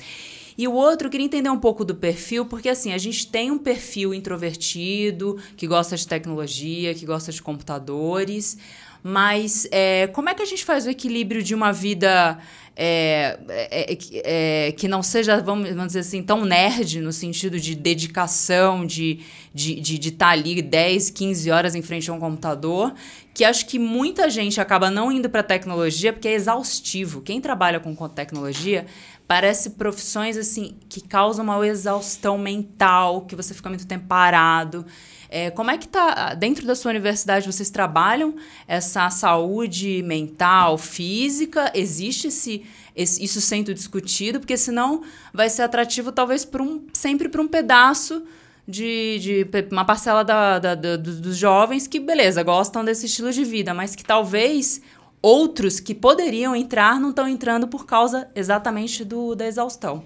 [0.59, 3.59] E o outro, queria entender um pouco do perfil, porque assim, a gente tem um
[3.59, 8.59] perfil introvertido, que gosta de tecnologia, que gosta de computadores,
[9.03, 12.39] mas é, como é que a gente faz o equilíbrio de uma vida
[12.81, 17.59] é, é, é, é, que não seja, vamos, vamos dizer assim, tão nerd no sentido
[17.59, 22.15] de dedicação, de estar de, de, de tá ali 10, 15 horas em frente a
[22.15, 22.95] um computador,
[23.35, 27.21] que acho que muita gente acaba não indo para tecnologia porque é exaustivo.
[27.21, 28.87] Quem trabalha com tecnologia
[29.27, 34.87] parece profissões assim que causam uma exaustão mental, que você fica muito tempo parado.
[35.31, 37.47] É, como é que tá dentro da sua universidade?
[37.47, 38.35] Vocês trabalham
[38.67, 41.71] essa saúde mental, física?
[41.75, 42.65] Existe esse,
[42.97, 44.41] esse isso sendo discutido?
[44.41, 45.03] Porque senão
[45.33, 48.23] vai ser atrativo talvez por um, sempre para um pedaço
[48.67, 53.45] de, de, uma parcela da, da, da, dos jovens que, beleza, gostam desse estilo de
[53.45, 54.83] vida, mas que talvez
[55.23, 60.05] outros que poderiam entrar não estão entrando por causa exatamente do, da exaustão.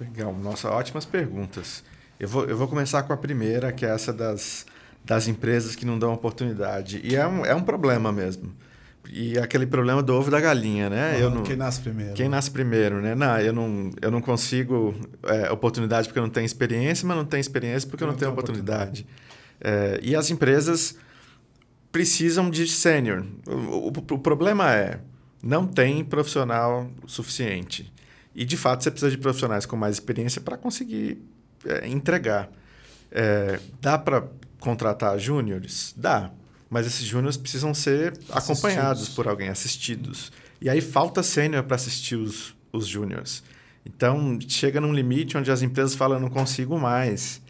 [0.00, 1.82] Legal, nossa, ótimas perguntas.
[2.18, 4.66] Eu vou, eu vou começar com a primeira, que é essa das,
[5.04, 7.00] das empresas que não dão oportunidade.
[7.04, 8.52] E é um, é um problema mesmo.
[9.10, 11.12] E aquele problema do ovo da galinha, né?
[11.14, 12.12] Ah, eu não, quem nasce primeiro.
[12.12, 13.14] Quem nasce primeiro, né?
[13.14, 17.24] Não, eu não, eu não consigo é, oportunidade porque eu não tenho experiência, mas não
[17.24, 19.06] tenho experiência porque eu não, tenho oportunidade.
[19.60, 20.96] É, e as empresas
[21.90, 23.24] precisam de sênior.
[23.46, 25.00] O, o, o problema é,
[25.42, 27.90] não tem profissional suficiente.
[28.34, 31.18] E, de fato, você precisa de profissionais com mais experiência para conseguir
[31.68, 32.50] é, entregar.
[33.10, 34.24] É, dá para
[34.60, 35.94] contratar júniores?
[35.96, 36.30] Dá.
[36.68, 38.36] Mas esses júniores precisam ser assistidos.
[38.36, 40.32] acompanhados por alguém, assistidos.
[40.60, 43.42] E aí falta sênior para assistir os, os júniores.
[43.86, 47.40] Então, chega num limite onde as empresas falam, não consigo mais.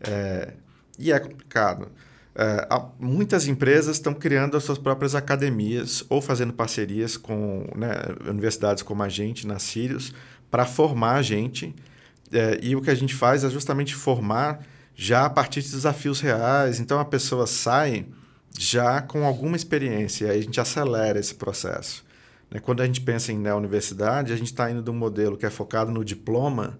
[0.00, 0.52] É,
[0.98, 1.90] e é complicado.
[2.34, 2.66] É,
[2.98, 7.90] muitas empresas estão criando as suas próprias academias ou fazendo parcerias com né,
[8.28, 10.14] universidades como a gente, na Sirius,
[10.48, 11.74] para formar a gente
[12.32, 14.64] É, e o que a gente faz é justamente formar
[14.94, 16.80] já a partir de desafios reais.
[16.80, 18.06] Então a pessoa sai
[18.58, 22.04] já com alguma experiência, e aí a gente acelera esse processo.
[22.50, 22.60] Né?
[22.60, 25.46] Quando a gente pensa em na universidade, a gente está indo de um modelo que
[25.46, 26.78] é focado no diploma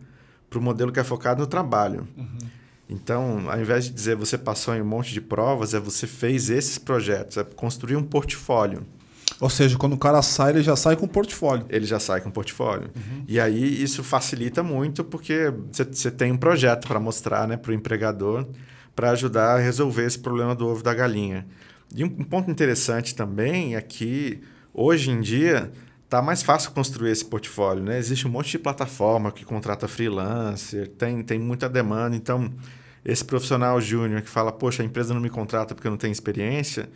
[0.48, 2.08] para o modelo que é focado no trabalho.
[2.16, 2.38] Uhum.
[2.88, 6.50] Então, ao invés de dizer você passou em um monte de provas, é você fez
[6.50, 8.84] esses projetos, é construir um portfólio.
[9.38, 11.66] Ou seja, quando o cara sai, ele já sai com portfólio.
[11.68, 12.90] Ele já sai com portfólio.
[12.96, 13.24] Uhum.
[13.28, 17.74] E aí isso facilita muito porque você tem um projeto para mostrar né, para o
[17.74, 18.46] empregador
[18.94, 21.46] para ajudar a resolver esse problema do ovo da galinha.
[21.94, 24.42] E um, um ponto interessante também é que
[24.74, 25.72] hoje em dia
[26.04, 27.82] está mais fácil construir esse portfólio.
[27.82, 27.98] Né?
[27.98, 32.16] Existe um monte de plataforma que contrata freelancer, tem, tem muita demanda.
[32.16, 32.52] Então,
[33.04, 36.12] esse profissional júnior que fala, poxa, a empresa não me contrata porque eu não tenho
[36.12, 36.88] experiência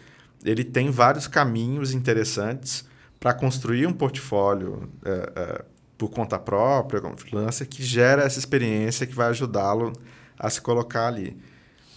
[0.45, 2.85] ele tem vários caminhos interessantes
[3.19, 5.65] para construir um portfólio é, é,
[5.97, 9.93] por conta própria, como freelancer, que gera essa experiência que vai ajudá-lo
[10.39, 11.37] a se colocar ali.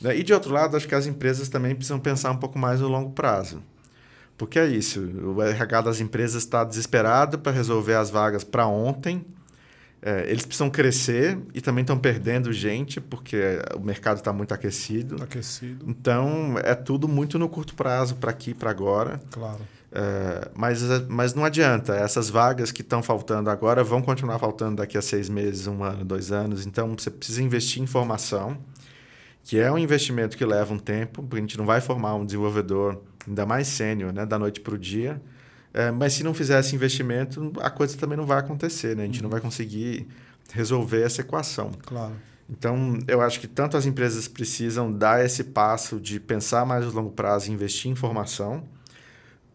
[0.01, 0.17] Né?
[0.17, 2.87] E, de outro lado, acho que as empresas também precisam pensar um pouco mais no
[2.87, 3.61] longo prazo.
[4.37, 9.25] Porque é isso, o RH das empresas está desesperado para resolver as vagas para ontem,
[10.01, 15.21] é, eles precisam crescer e também estão perdendo gente, porque o mercado está muito aquecido.
[15.21, 15.85] Aquecido.
[15.87, 19.19] Então, é tudo muito no curto prazo, para aqui, para agora.
[19.31, 19.59] Claro.
[19.91, 21.95] É, mas, mas não adianta.
[21.95, 26.05] Essas vagas que estão faltando agora vão continuar faltando daqui a seis meses, um ano,
[26.05, 26.67] dois anos.
[26.67, 28.57] Então, você precisa investir em formação,
[29.43, 32.25] que é um investimento que leva um tempo, porque a gente não vai formar um
[32.25, 35.19] desenvolvedor, ainda mais sênior, né, da noite para o dia.
[35.77, 39.03] É, mas se não fizer esse investimento, a coisa também não vai acontecer, né?
[39.03, 39.23] A gente uhum.
[39.25, 40.07] não vai conseguir
[40.51, 41.69] resolver essa equação.
[41.85, 42.15] Claro.
[42.49, 46.91] Então, eu acho que tanto as empresas precisam dar esse passo de pensar mais no
[46.91, 48.63] longo prazo e investir em formação,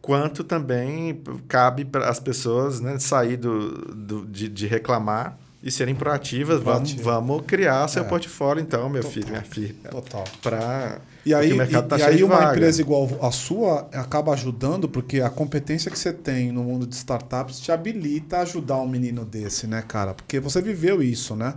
[0.00, 5.96] quanto também cabe para as pessoas né, sair do, do de, de reclamar e serem
[5.96, 6.62] proativas.
[6.62, 8.06] Vamos, vamos criar seu é.
[8.06, 9.12] portfólio, então, meu Total.
[9.12, 9.90] filho, minha filha.
[9.90, 10.24] Total.
[10.40, 11.00] Para.
[11.24, 12.52] E aí, e, tá e aí uma vaga.
[12.52, 16.96] empresa igual a sua acaba ajudando, porque a competência que você tem no mundo de
[16.96, 20.14] startups te habilita a ajudar um menino desse, né, cara?
[20.14, 21.54] Porque você viveu isso, né?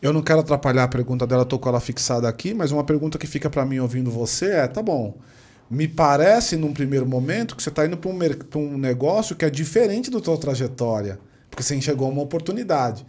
[0.00, 3.18] Eu não quero atrapalhar a pergunta dela, tô com ela fixada aqui, mas uma pergunta
[3.18, 5.18] que fica para mim ouvindo você é: tá bom,
[5.68, 9.50] me parece num primeiro momento que você está indo para um, um negócio que é
[9.50, 11.18] diferente da tua trajetória
[11.50, 13.04] porque você enxergou uma oportunidade.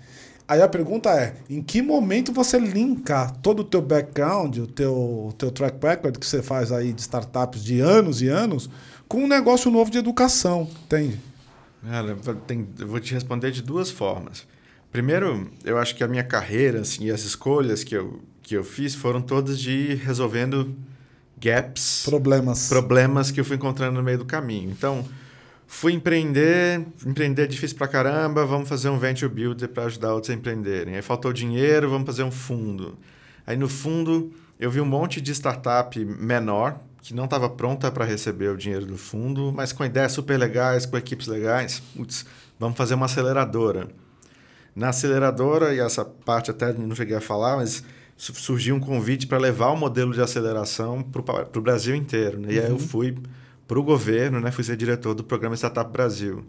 [0.48, 5.34] Aí a pergunta é, em que momento você linka todo o teu background, o teu,
[5.38, 8.70] teu track record que você faz aí de startups de anos e anos,
[9.08, 11.20] com um negócio novo de educação, entende?
[11.84, 12.16] Cara,
[12.48, 14.46] tem, eu vou te responder de duas formas.
[14.92, 18.64] Primeiro, eu acho que a minha carreira assim, e as escolhas que eu, que eu
[18.64, 20.76] fiz foram todas de ir resolvendo
[21.40, 22.04] gaps.
[22.06, 22.70] Problemas.
[22.70, 24.70] Problemas que eu fui encontrando no meio do caminho.
[24.70, 25.04] Então,
[25.74, 30.30] Fui empreender, empreender é difícil pra caramba, vamos fazer um venture builder para ajudar outros
[30.30, 30.98] a empreenderem.
[30.98, 33.00] Aí faltou dinheiro, vamos fazer um fundo.
[33.48, 38.04] Aí no fundo, eu vi um monte de startup menor que não estava pronta para
[38.04, 41.82] receber o dinheiro do fundo, mas com ideias super legais, com equipes legais.
[41.96, 42.26] Putz,
[42.60, 43.88] vamos fazer uma aceleradora.
[44.76, 47.82] Na aceleradora, e essa parte até não cheguei a falar, mas
[48.18, 52.38] surgiu um convite para levar o modelo de aceleração para o Brasil inteiro.
[52.42, 52.50] Né?
[52.52, 52.66] E uhum.
[52.66, 52.80] aí eu uhum.
[52.80, 53.16] fui
[53.72, 54.52] para o governo, né?
[54.52, 56.44] Fui ser diretor do programa Startup Brasil.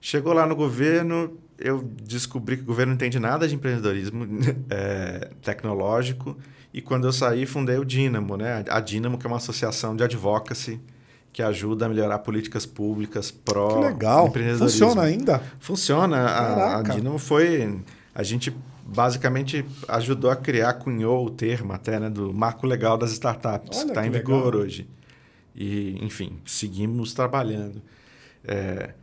[0.00, 4.26] Chegou lá no governo, eu descobri que o governo não entende nada de empreendedorismo
[4.70, 6.34] é, tecnológico.
[6.72, 8.64] E quando eu saí, fundei o Dínamo, né?
[8.70, 10.80] A Dínamo, que é uma associação de advocacy
[11.34, 14.28] que ajuda a melhorar políticas públicas pró legal.
[14.28, 14.86] empreendedorismo.
[14.86, 15.42] Funciona ainda?
[15.60, 16.16] Funciona.
[16.16, 17.78] A, a Dínamo foi...
[18.14, 18.56] A gente
[18.86, 22.08] basicamente ajudou a criar, cunhou o termo até, né?
[22.08, 24.88] Do marco legal das startups, Olha, que está em vigor hoje.
[25.54, 27.80] E, enfim, seguimos trabalhando.
[28.44, 28.94] É,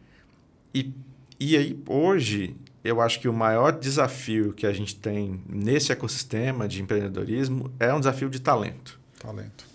[0.73, 0.91] e,
[1.39, 6.67] e aí, hoje, eu acho que o maior desafio que a gente tem nesse ecossistema
[6.67, 8.99] de empreendedorismo é um desafio de talento.
[9.19, 9.65] Talento.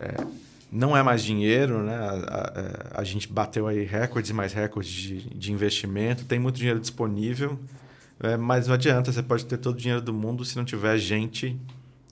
[0.00, 0.26] É,
[0.70, 1.94] não é mais dinheiro, né?
[1.94, 6.56] A, a, a, gente bateu aí recordes e mais recordes de, de investimento, tem muito
[6.56, 7.58] dinheiro disponível,
[8.20, 10.96] é, mas não adianta, você pode ter todo o dinheiro do mundo se não tiver
[10.98, 11.58] gente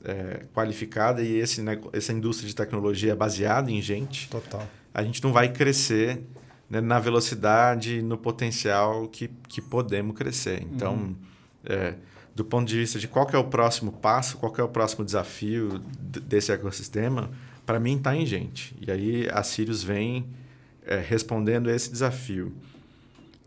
[0.05, 4.67] é, qualificada e esse, né, essa indústria de tecnologia é baseada em gente, Total.
[4.93, 6.23] a gente não vai crescer
[6.69, 10.63] né, na velocidade, no potencial que, que podemos crescer.
[10.63, 11.17] Então, uhum.
[11.65, 11.95] é,
[12.35, 15.79] do ponto de vista de qual é o próximo passo, qual é o próximo desafio
[15.99, 17.31] desse ecossistema,
[17.65, 18.77] para mim está em gente.
[18.81, 20.27] E aí a Sirius vem
[20.85, 22.53] é, respondendo a esse desafio.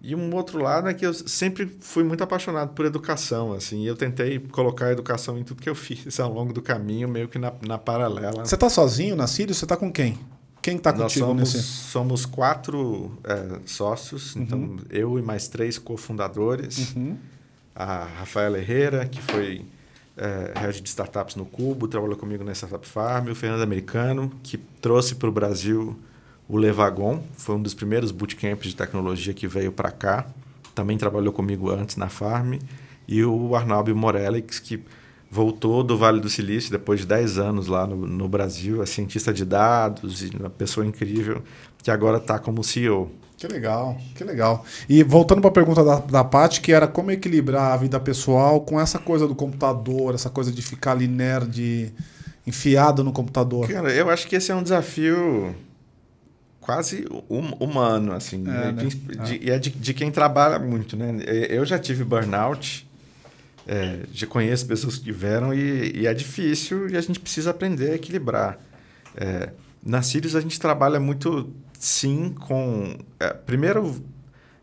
[0.01, 3.85] E um outro lado é que eu sempre fui muito apaixonado por educação, assim.
[3.85, 7.27] Eu tentei colocar a educação em tudo que eu fiz ao longo do caminho, meio
[7.27, 8.45] que na, na paralela.
[8.45, 9.53] Você está sozinho na Sírio?
[9.55, 10.17] Você está com quem?
[10.61, 11.63] Quem está contigo somos, nesse?
[11.63, 14.41] Somos quatro é, sócios, uhum.
[14.41, 16.93] então eu e mais três cofundadores.
[16.93, 17.17] Uhum.
[17.73, 19.65] a Rafaela Herrera, que foi
[20.17, 24.57] é, head de startups no Cubo, trabalhou comigo na Startup Farm, o Fernando Americano, que
[24.57, 25.97] trouxe para o Brasil
[26.49, 30.25] o Levagon, foi um dos primeiros bootcamps de tecnologia que veio para cá,
[30.73, 32.55] também trabalhou comigo antes na Farm,
[33.07, 34.81] e o Arnaldo Morelix, que
[35.29, 39.33] voltou do Vale do Silício depois de 10 anos lá no, no Brasil, é cientista
[39.33, 41.41] de dados e uma pessoa incrível,
[41.83, 43.11] que agora está como CEO.
[43.37, 44.65] Que legal, que legal.
[44.89, 48.61] E voltando para a pergunta da, da Paty, que era como equilibrar a vida pessoal
[48.61, 51.93] com essa coisa do computador, essa coisa de ficar ali nerd,
[52.47, 53.67] enfiado no computador.
[53.67, 55.55] Cara, eu acho que esse é um desafio
[56.67, 58.71] quase hum, humano, assim, é, né?
[58.73, 58.83] né?
[59.23, 61.17] de, é de, de, quem trabalha muito, né?
[61.49, 62.85] Eu já tive burnout,
[63.65, 67.91] é, já conheço pessoas que tiveram e, e, é difícil e a gente precisa aprender
[67.91, 68.59] a equilibrar.
[69.15, 69.51] É,
[69.81, 71.49] na Sirius a gente trabalha muito
[71.79, 72.97] sim com.
[73.17, 74.03] É, primeiro,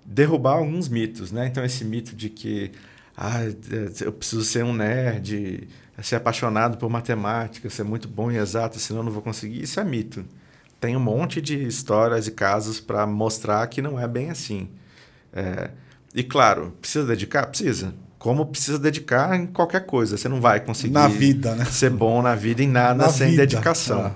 [0.05, 1.47] derrubar alguns mitos, né?
[1.47, 2.71] Então, esse mito de que
[3.17, 3.45] ah,
[4.05, 5.67] eu preciso ser um nerd,
[6.03, 9.63] ser apaixonado por matemática, ser muito bom e exato, senão eu não vou conseguir.
[9.63, 10.23] Isso é mito.
[10.85, 14.69] Tem um monte de histórias e casos para mostrar que não é bem assim.
[15.33, 15.71] É,
[16.15, 17.47] e claro, precisa dedicar?
[17.47, 17.95] Precisa.
[18.19, 20.19] Como precisa dedicar em qualquer coisa.
[20.19, 21.65] Você não vai conseguir na vida, né?
[21.65, 23.47] ser bom na vida em nada na sem vida.
[23.47, 24.05] dedicação.
[24.05, 24.13] Ah.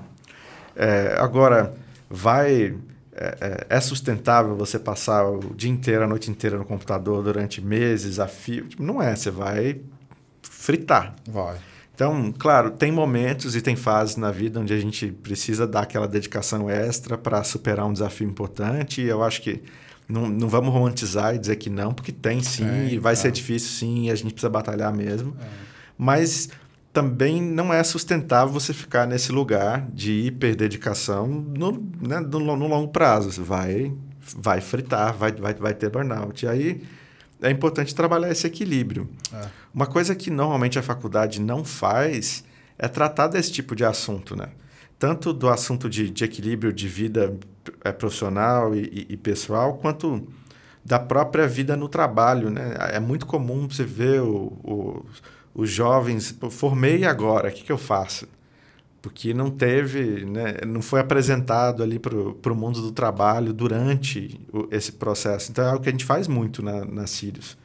[0.77, 1.73] É, agora,
[2.11, 2.77] vai
[3.17, 7.63] é, é, é, sustentável você passar o dia inteiro, a noite inteira no computador durante
[7.63, 8.69] meses a fio?
[8.69, 9.81] Tipo, não é, você vai
[10.43, 11.15] fritar.
[11.27, 11.57] Vai.
[11.99, 16.07] Então, claro, tem momentos e tem fases na vida onde a gente precisa dar aquela
[16.07, 19.03] dedicação extra para superar um desafio importante.
[19.03, 19.61] E eu acho que
[20.09, 23.23] não, não vamos romantizar e dizer que não, porque tem sim, é, e vai tá.
[23.23, 25.37] ser difícil sim, e a gente precisa batalhar mesmo.
[25.41, 25.45] É.
[25.99, 26.51] Mas
[26.93, 32.93] também não é sustentável você ficar nesse lugar de hiperdedicação no, né, no, no longo
[32.93, 33.33] prazo.
[33.33, 33.93] Você vai,
[34.37, 36.45] vai fritar, vai, vai, vai ter burnout.
[36.45, 36.81] E aí
[37.43, 39.09] é importante trabalhar esse equilíbrio.
[39.33, 39.47] É.
[39.73, 42.45] Uma coisa que normalmente a faculdade não faz
[42.79, 44.49] é tratar desse tipo de assunto, né?
[44.99, 47.37] Tanto do assunto de, de equilíbrio de vida
[47.85, 50.27] é, profissional e, e, e pessoal, quanto
[50.85, 52.75] da própria vida no trabalho, né?
[52.93, 55.07] É muito comum você ver o, o
[55.59, 58.29] os jovens, formei agora, o que, que eu faço?
[59.01, 64.67] Porque não teve, né, não foi apresentado ali para o mundo do trabalho durante o,
[64.71, 65.51] esse processo.
[65.51, 67.57] Então é algo que a gente faz muito na, na Sirius.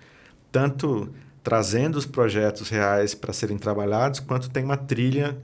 [0.52, 1.10] Tanto
[1.44, 5.38] trazendo os projetos reais para serem trabalhados, quanto tem uma trilha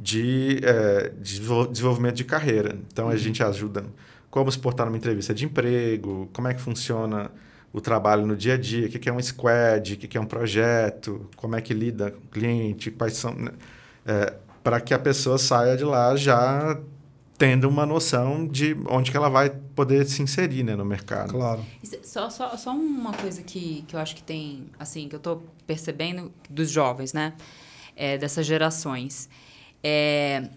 [0.00, 1.40] de, é, de
[1.70, 2.76] desenvolvimento de carreira.
[2.90, 3.16] Então a uhum.
[3.18, 3.84] gente ajuda
[4.30, 7.30] como se portar numa entrevista de emprego, como é que funciona
[7.72, 10.26] o trabalho no dia a dia, o que é um squad, o que é um
[10.26, 13.34] projeto, como é que lida com o cliente, quais são.
[13.34, 13.50] Né?
[14.06, 16.78] É, para que a pessoa saia de lá já
[17.38, 21.32] tendo uma noção de onde que ela vai poder se inserir né, no mercado.
[21.32, 21.64] Claro.
[22.04, 25.42] Só, só, só uma coisa que, que eu acho que tem, assim, que eu estou
[25.66, 27.32] percebendo dos jovens, né?
[27.96, 29.28] É, dessas gerações.
[29.82, 30.48] É,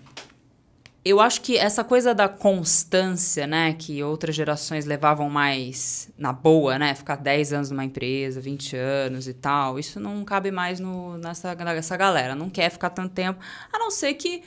[1.06, 6.80] eu acho que essa coisa da constância, né, que outras gerações levavam mais na boa,
[6.80, 11.16] né, ficar 10 anos numa empresa, 20 anos e tal, isso não cabe mais no,
[11.20, 12.34] nessa, nessa galera.
[12.34, 13.39] Não quer ficar tanto tempo,
[13.72, 14.41] a não ser que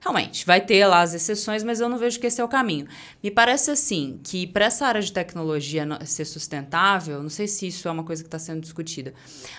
[0.00, 2.86] realmente vai ter lá as exceções, mas eu não vejo que esse é o caminho.
[3.20, 7.88] Me parece assim que para essa área de tecnologia ser sustentável, não sei se isso
[7.88, 9.12] é uma coisa que está sendo discutida,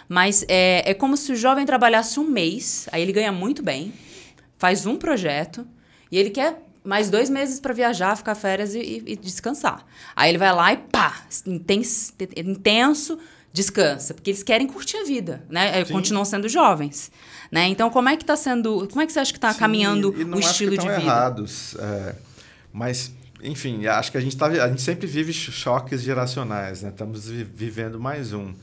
[0.08, 3.92] mas é, é como se o jovem trabalhasse um mês, aí ele ganha muito bem,
[4.58, 5.68] faz um projeto
[6.12, 9.84] e ele quer mais dois meses para viajar, ficar férias e, e, descansar.
[10.16, 13.18] Aí ele vai lá e pá, intenso, intenso,
[13.52, 15.84] descansa, porque eles querem curtir a vida, né?
[15.84, 15.94] Sim.
[15.94, 17.12] Continuam sendo jovens,
[17.52, 17.68] né?
[17.68, 20.40] Então como é que está sendo, como é que você acha que está caminhando o
[20.40, 21.02] estilo de vida?
[21.02, 22.16] errados, é,
[22.72, 26.90] mas enfim, acho que a gente tá, a gente sempre vive choques geracionais, né?
[26.90, 28.54] Estamos vivendo mais um.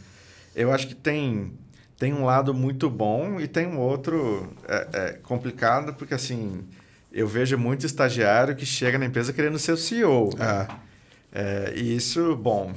[0.55, 1.53] Eu acho que tem
[1.99, 6.65] tem um lado muito bom e tem um outro é, é complicado porque assim
[7.13, 10.31] eu vejo muito estagiário que chega na empresa querendo ser o CEO.
[10.37, 10.69] Né?
[11.33, 12.73] É, e isso, bom,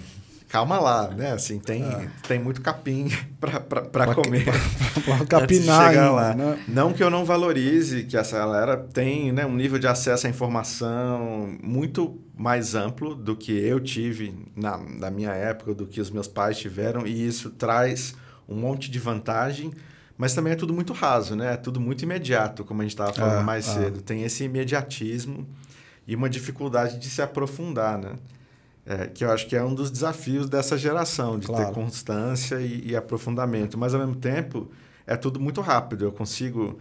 [0.49, 1.33] calma lá, né?
[1.33, 2.09] Assim, tem, é.
[2.27, 3.09] tem muito capim
[3.39, 4.45] para comer.
[5.05, 6.33] Para capinar chegar lá.
[6.33, 6.59] Né?
[6.67, 10.29] Não que eu não valorize que essa galera tem né, um nível de acesso à
[10.29, 16.09] informação muito mais amplo do que eu tive na, na minha época, do que os
[16.09, 18.15] meus pais tiveram, e isso traz
[18.47, 19.71] um monte de vantagem
[20.17, 21.53] mas também é tudo muito raso, né?
[21.53, 23.73] É tudo muito imediato, como a gente estava falando é, mais é.
[23.73, 24.01] cedo.
[24.01, 25.45] Tem esse imediatismo
[26.07, 28.15] e uma dificuldade de se aprofundar, né?
[28.85, 31.65] É, que eu acho que é um dos desafios dessa geração, de claro.
[31.65, 33.77] ter constância e, e, aprofundamento.
[33.79, 34.69] Mas, ao mesmo tempo,
[35.07, 36.05] é tudo muito rápido.
[36.05, 36.79] Eu consigo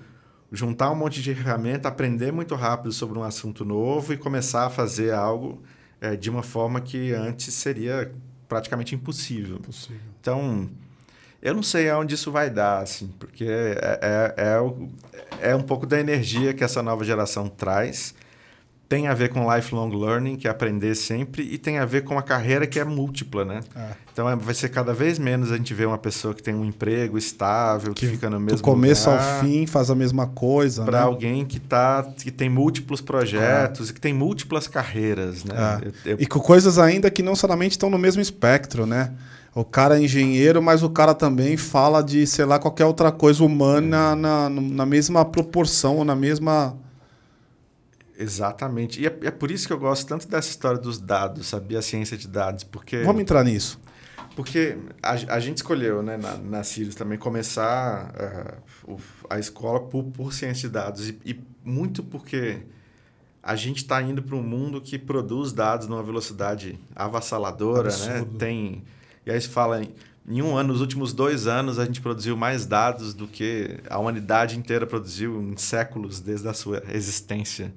[0.52, 4.70] juntar um monte de ferramenta, aprender muito rápido sobre um assunto novo e começar a
[4.70, 5.62] fazer algo
[5.98, 8.12] é, de uma forma que antes seria
[8.46, 9.56] praticamente impossível.
[9.56, 10.00] impossível.
[10.20, 10.68] Então,
[11.44, 15.86] Eu não sei aonde isso vai dar, assim, porque é, é, é, é um pouco
[15.86, 18.14] da energia que essa nova geração traz
[18.88, 22.18] tem a ver com lifelong learning, que é aprender sempre, e tem a ver com
[22.18, 23.60] a carreira que é múltipla, né?
[23.74, 23.88] É.
[24.12, 26.64] Então é, vai ser cada vez menos a gente ver uma pessoa que tem um
[26.64, 30.84] emprego estável, que, que fica no mesmo do começo ao fim faz a mesma coisa,
[30.84, 31.04] para né?
[31.04, 33.92] alguém que tá que tem múltiplos projetos, é.
[33.92, 35.54] que tem múltiplas carreiras, né?
[35.56, 35.88] É.
[35.88, 36.16] Eu, eu...
[36.20, 39.12] E com coisas ainda que não necessariamente estão no mesmo espectro, né?
[39.54, 43.44] O cara é engenheiro, mas o cara também fala de, sei lá, qualquer outra coisa
[43.44, 46.76] humana na, na mesma proporção, na mesma
[48.16, 49.00] Exatamente.
[49.00, 51.78] E é, é, por isso que eu gosto tanto dessa história dos dados, sabia?
[51.80, 53.02] A ciência de dados, porque...
[53.02, 53.80] Vamos entrar nisso.
[54.36, 58.12] Porque a, a gente escolheu, né, na, na Sirius também, começar
[58.86, 58.96] uh,
[59.28, 61.08] a escola por, por ciência de dados.
[61.08, 62.62] E, e muito porque
[63.42, 67.94] a gente está indo para um mundo que produz dados numa velocidade avassaladora, né?
[67.94, 68.32] Absurdo.
[68.32, 68.38] né?
[68.38, 68.84] Tem...
[69.26, 69.82] E aí se fala...
[69.82, 69.94] Em,
[70.26, 73.98] em um ano, nos últimos dois anos, a gente produziu mais dados do que a
[73.98, 77.74] humanidade inteira produziu em séculos desde a sua existência.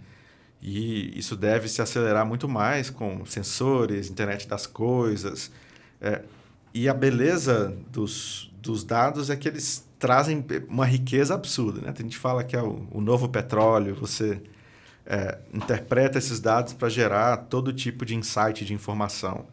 [0.62, 5.52] E isso deve se acelerar muito mais com sensores, internet das coisas.
[6.00, 6.22] É,
[6.74, 11.82] e a beleza dos, dos dados é que eles trazem uma riqueza absurda.
[11.82, 11.94] Né?
[11.96, 14.42] A gente fala que é o, o novo petróleo, você
[15.06, 19.46] é, interpreta esses dados para gerar todo tipo de insight, de informação.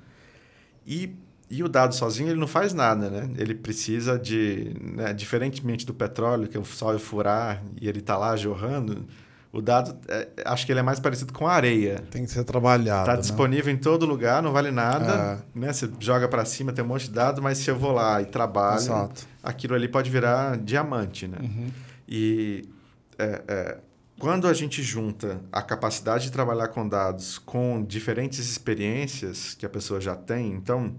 [0.86, 1.14] E,
[1.56, 3.30] e o dado sozinho ele não faz nada, né?
[3.36, 8.16] Ele precisa de, né, diferentemente do petróleo, que é o sol furar e ele está
[8.16, 9.06] lá jorrando,
[9.52, 12.02] o dado, é, acho que ele é mais parecido com areia.
[12.10, 13.02] Tem que ser trabalhado.
[13.02, 13.20] Está né?
[13.20, 15.40] disponível em todo lugar, não vale nada.
[15.54, 15.58] É.
[15.58, 15.72] Né?
[15.72, 18.26] Você joga para cima, tem um monte de dados, mas se eu vou lá e
[18.26, 19.28] trabalho, Exato.
[19.40, 21.28] aquilo ali pode virar diamante.
[21.28, 21.38] Né?
[21.40, 21.70] Uhum.
[22.08, 22.68] E
[23.16, 23.78] é, é,
[24.18, 29.68] quando a gente junta a capacidade de trabalhar com dados com diferentes experiências que a
[29.68, 30.96] pessoa já tem, então,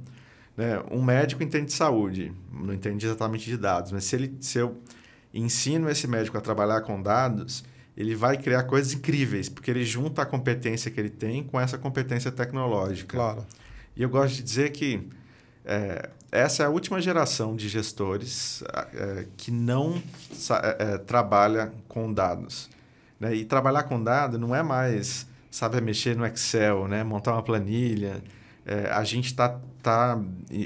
[0.56, 4.58] né, um médico entende de saúde, não entende exatamente de dados, mas se, ele, se
[4.58, 4.78] eu
[5.34, 7.64] ensino esse médico a trabalhar com dados
[7.98, 11.78] ele vai criar coisas incríveis, porque ele junta a competência que ele tem com essa
[11.78, 13.16] competência tecnológica.
[13.16, 13.46] Claro.
[13.96, 15.08] E eu gosto de dizer que
[15.64, 18.62] é, essa é a última geração de gestores
[18.94, 20.02] é, que não
[20.62, 22.70] é, é, trabalha com dados.
[23.18, 23.34] Né?
[23.36, 27.02] E trabalhar com dados não é mais saber mexer no Excel, né?
[27.02, 28.22] montar uma planilha.
[28.66, 30.20] É, a gente está tá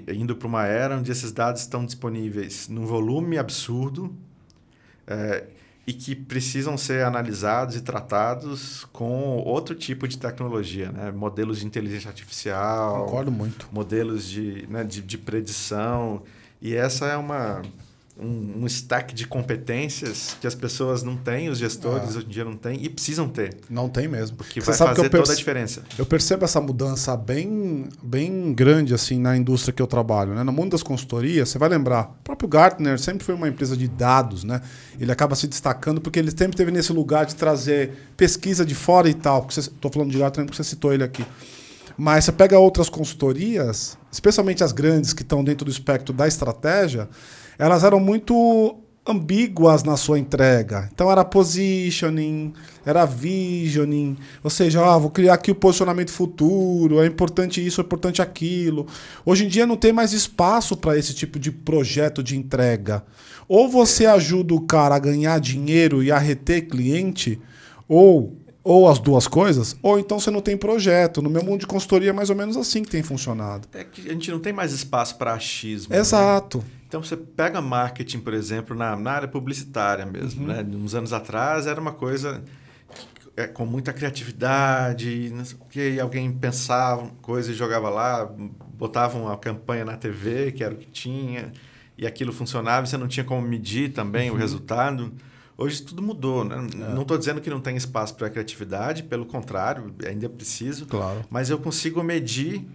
[0.07, 4.15] indo para uma era onde esses dados estão disponíveis num volume absurdo.
[5.05, 5.47] É,
[5.89, 11.09] e que precisam ser analisados e tratados com outro tipo de tecnologia, né?
[11.09, 13.05] modelos de inteligência artificial.
[13.05, 13.67] Concordo muito.
[13.71, 16.21] Modelos de, né, de, de predição.
[16.61, 17.63] E essa é uma,
[18.19, 22.17] um, um, stack de competências que as pessoas não têm, os gestores ah.
[22.17, 23.57] hoje em dia não têm e precisam ter.
[23.69, 24.37] Não tem mesmo.
[24.37, 25.83] Porque Você vai fazer toda a diferença.
[25.97, 30.33] Eu percebo essa mudança bem, bem grande assim na indústria que eu trabalho.
[30.33, 30.43] Né?
[30.43, 33.87] No mundo das consultorias, você vai lembrar, o próprio Gartner sempre foi uma empresa de
[33.87, 34.43] dados.
[34.43, 34.61] Né?
[34.99, 39.09] Ele acaba se destacando porque ele sempre teve nesse lugar de trazer pesquisa de fora
[39.09, 39.47] e tal.
[39.49, 41.25] Estou falando de Gartner porque você citou ele aqui.
[42.01, 47.09] Mas você pega outras consultorias, especialmente as grandes que estão dentro do espectro da estratégia,
[47.59, 50.89] elas eram muito ambíguas na sua entrega.
[50.93, 52.53] Então era positioning,
[52.85, 57.83] era visioning, ou seja, ah, vou criar aqui o posicionamento futuro, é importante isso, é
[57.83, 58.87] importante aquilo.
[59.25, 63.03] Hoje em dia não tem mais espaço para esse tipo de projeto de entrega.
[63.47, 67.39] Ou você ajuda o cara a ganhar dinheiro e a reter cliente,
[67.87, 71.23] ou ou as duas coisas, ou então você não tem projeto.
[71.23, 73.67] No meu mundo de consultoria é mais ou menos assim que tem funcionado.
[73.73, 75.91] É que a gente não tem mais espaço para achismo.
[75.91, 75.99] Né?
[75.99, 76.59] Exato.
[76.59, 76.78] Né?
[76.89, 80.41] Então você pega marketing, por exemplo, na, na área publicitária mesmo.
[80.41, 80.47] Uhum.
[80.47, 80.65] Né?
[80.75, 82.43] Uns anos atrás era uma coisa
[83.37, 85.31] é, com muita criatividade,
[85.69, 88.25] que alguém pensava coisa e jogava lá,
[88.73, 91.53] botava uma campanha na TV, que era o que tinha,
[91.95, 94.35] e aquilo funcionava, e você não tinha como medir também uhum.
[94.35, 95.13] o resultado.
[95.55, 96.55] Hoje tudo mudou, né?
[96.73, 96.93] É.
[96.95, 100.87] Não estou dizendo que não tem espaço para criatividade, pelo contrário, ainda é preciso.
[100.87, 101.23] Claro.
[101.29, 102.65] Mas eu consigo medir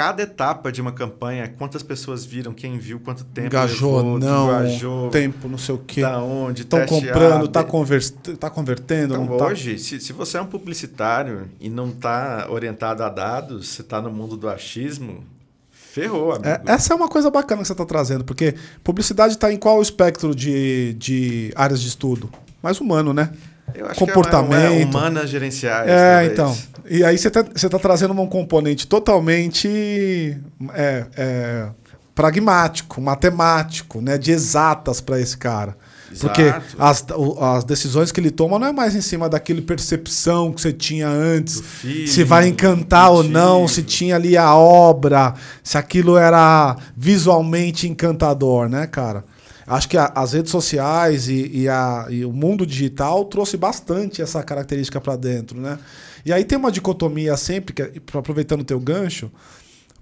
[0.00, 4.46] cada etapa de uma campanha, quantas pessoas viram, quem viu, quanto tempo engajou, levou, não,
[4.46, 6.00] engajou, tempo, não sei o quê.
[6.00, 9.12] Da onde, estão comprando, está conver tá convertendo.
[9.12, 9.44] Então, tá...
[9.44, 14.00] hoje, se, se você é um publicitário e não está orientado a dados, você está
[14.00, 15.22] no mundo do achismo,
[15.70, 16.48] Ferrou, amigo.
[16.48, 19.82] É, essa é uma coisa bacana que você está trazendo, porque publicidade está em qual
[19.82, 22.30] espectro de, de áreas de estudo?
[22.62, 23.30] Mais humano, né?
[23.74, 24.70] Eu acho Comportamento.
[24.70, 25.88] Que é, é humanas gerenciais.
[25.88, 26.32] É, talvez.
[26.32, 26.69] então.
[26.92, 30.36] E aí você está tá trazendo um componente totalmente
[30.74, 31.68] é, é,
[32.14, 34.18] pragmático, matemático, né?
[34.18, 35.76] De exatas para esse cara.
[36.20, 36.76] Porque Exato.
[36.76, 40.60] as, o- as decisões que ele toma não é mais em cima daquele percepção que
[40.60, 41.60] você tinha antes.
[41.60, 47.88] Feeling, se vai encantar ou não, se tinha ali a obra, se aquilo era visualmente
[47.88, 49.24] encantador, né, cara?
[49.64, 54.20] Acho que a- as redes sociais e, e a- e o mundo digital trouxe bastante
[54.20, 55.78] essa característica para dentro, né?
[56.24, 59.30] E aí tem uma dicotomia sempre, que, é- aproveitando o teu gancho,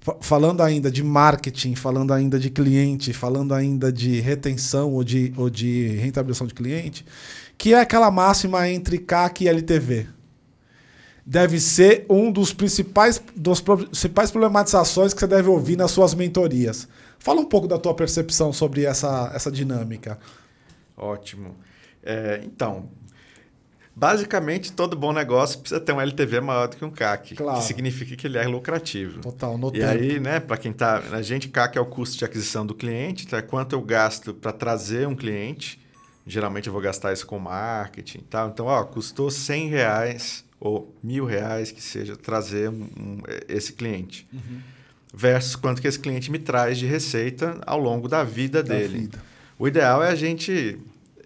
[0.00, 5.32] fa- falando ainda de marketing, falando ainda de cliente, falando ainda de retenção ou de,
[5.36, 7.04] ou de rentabilização de cliente,
[7.56, 10.06] que é aquela máxima entre CAC e LTV.
[11.24, 16.88] Deve ser um dos principais, dos principais problematizações que você deve ouvir nas suas mentorias.
[17.18, 20.18] Fala um pouco da tua percepção sobre essa, essa dinâmica.
[20.96, 21.54] Ótimo.
[22.02, 22.86] É, então,
[23.98, 27.58] basicamente, todo bom negócio precisa ter um LTV maior do que um CAC, Claro.
[27.58, 29.20] que significa que ele é lucrativo.
[29.20, 29.86] Total, no E tempo.
[29.90, 33.24] aí, né, para quem tá, a gente CAC é o custo de aquisição do cliente,
[33.26, 35.80] então é quanto eu gasto para trazer um cliente.
[36.24, 38.48] Geralmente eu vou gastar isso com marketing e tal.
[38.50, 44.28] Então, ó, custou 100 reais ou mil reais que seja trazer um- um- esse cliente.
[44.32, 44.60] Uhum.
[45.12, 48.98] Versus quanto que esse cliente me traz de receita ao longo da vida Da dele.
[49.00, 49.18] vida.
[49.58, 50.78] O ideal é a gente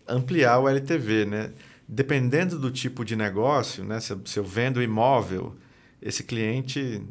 [0.09, 1.51] ampliar o LTV, né?
[1.95, 4.01] Dependendo do tipo de negócio, né?
[4.01, 5.55] Se, eu- se eu vendo imóvel,
[6.01, 7.03] esse cliente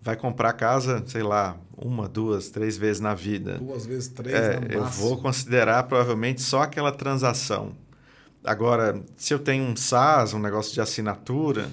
[0.00, 3.58] vai comprar casa, sei lá, uma, duas, três vezes na vida.
[3.58, 7.72] Duas vezes três, É, né, eu vou considerar provavelmente só aquela transação.
[8.42, 11.68] Agora, se eu tenho um SaaS, um negócio de assinatura,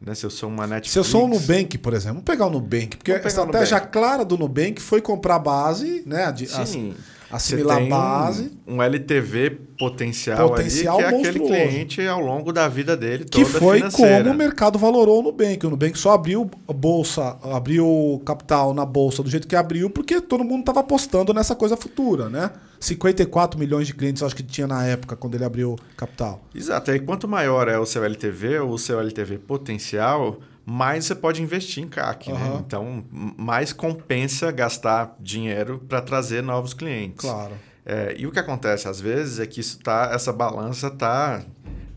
[0.00, 0.14] né?
[0.16, 0.92] Se eu sou uma Netflix...
[0.92, 4.24] Se eu sou um Nubank, por exemplo, vamos pegar o Nubank, porque a estratégia clara
[4.24, 6.30] do Nubank foi comprar base, né?
[6.32, 6.96] de- as- Sim.
[7.32, 8.52] Assimilar tem base.
[8.66, 13.44] Um, LTV potencial, Potencial ali, que é aquele cliente ao longo da vida dele Que
[13.44, 14.22] toda foi financeira.
[14.24, 15.66] como o mercado valorou o Nubank.
[15.66, 20.20] O Nubank só abriu a bolsa, abriu capital na bolsa do jeito que abriu, porque
[20.20, 22.50] todo mundo estava apostando nessa coisa futura, né?
[22.78, 26.42] 54 milhões de clientes, acho que tinha na época, quando ele abriu capital.
[26.54, 26.90] Exato.
[26.90, 31.42] Aí quanto maior é o seu LTV ou o seu LTV potencial, mais você pode
[31.42, 32.38] investir em CAC, né?
[32.40, 32.62] Aham.
[32.66, 37.20] Então, mais compensa gastar dinheiro para trazer novos clientes.
[37.20, 37.52] Claro.
[37.84, 41.42] É, e o que acontece às vezes é que isso tá, essa balança tá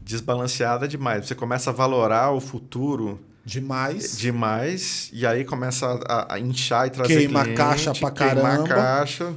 [0.03, 1.28] desbalanceada demais.
[1.28, 4.18] Você começa a valorar o futuro Demais.
[4.18, 8.63] demais e aí começa a, a inchar e trazer Queima cliente, caixa pra caramba.
[8.68, 9.34] caixa.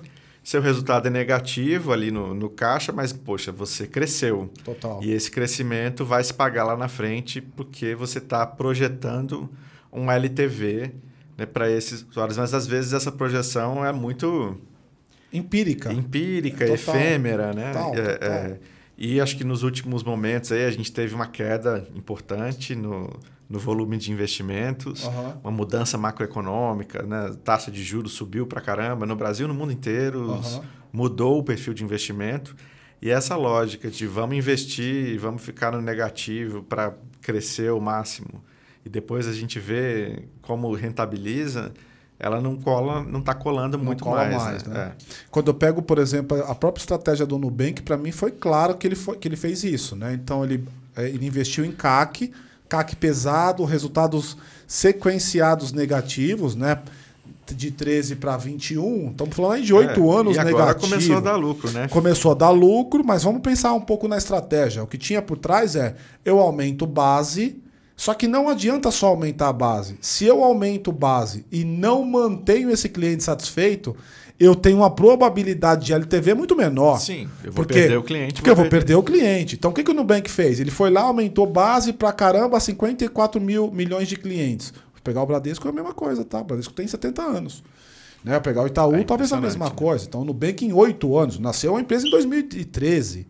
[0.49, 4.51] Seu resultado é negativo ali no, no caixa, mas poxa, você cresceu.
[4.65, 4.99] Total.
[5.05, 9.51] E esse crescimento vai se pagar lá na frente porque você está projetando
[9.93, 10.93] um LTV
[11.37, 12.39] né, para esses usuários.
[12.39, 14.57] Mas às vezes essa projeção é muito
[15.31, 15.93] Empírica.
[15.93, 16.97] empírica, Total.
[16.97, 17.73] efêmera, né?
[17.75, 18.31] Total, É, total.
[18.33, 18.59] é,
[18.97, 23.11] e acho que nos últimos momentos aí a gente teve uma queda importante no,
[23.49, 25.41] no volume de investimentos, Aham.
[25.43, 27.35] uma mudança macroeconômica, né?
[27.43, 30.63] Taxa de juros subiu para caramba no Brasil, no mundo inteiro, Aham.
[30.93, 32.55] mudou o perfil de investimento.
[33.01, 38.43] E essa lógica de vamos investir, vamos ficar no negativo para crescer o máximo
[38.85, 41.73] e depois a gente vê como rentabiliza,
[42.19, 44.43] ela não cola, não está colando Não muito cola mais.
[44.43, 44.75] mais, né?
[44.75, 44.93] né?
[44.99, 45.05] É.
[45.31, 48.87] Quando eu pego, por exemplo, a própria estratégia do Nubank, para mim foi claro que
[48.87, 49.95] ele, foi, que ele fez isso.
[49.95, 50.15] Né?
[50.15, 50.65] Então ele,
[50.97, 52.33] eh, ele investiu em CAC,
[52.69, 56.79] CAC pesado, resultados sequenciados negativos, né?
[57.47, 59.11] De 13 para 21.
[59.11, 60.91] Estamos falando aí de 8 É, anos e agora negativo.
[60.91, 61.89] começou a dar lucro, né?
[61.89, 64.83] Começou a dar lucro, mas vamos pensar um pouco na estratégia.
[64.83, 65.95] O que tinha por trás é
[66.25, 67.63] eu aumento base,
[67.97, 69.97] só que não adianta só aumentar a base.
[70.01, 73.97] Se eu aumento base e não mantenho esse cliente satisfeito,
[74.39, 76.99] eu tenho uma probabilidade de LTV muito menor.
[77.01, 78.35] Sim, eu vou Por perder o cliente.
[78.35, 79.57] Porque eu vou perder o cliente.
[79.57, 80.61] Então o que, que o Nubank fez?
[80.61, 84.73] Ele foi lá, aumentou base pra caramba, 54 mil milhões de clientes.
[84.93, 86.41] Vou pegar o Bradesco é a mesma coisa, tá?
[86.41, 87.65] O Bradesco tem 70 anos.
[88.23, 88.39] Né?
[88.41, 89.73] Pegar o Itaú, É talvez a mesma né?
[89.75, 90.05] coisa.
[90.07, 91.39] Então o Nubank em 8 anos.
[91.39, 93.27] Nasceu a empresa em 2013.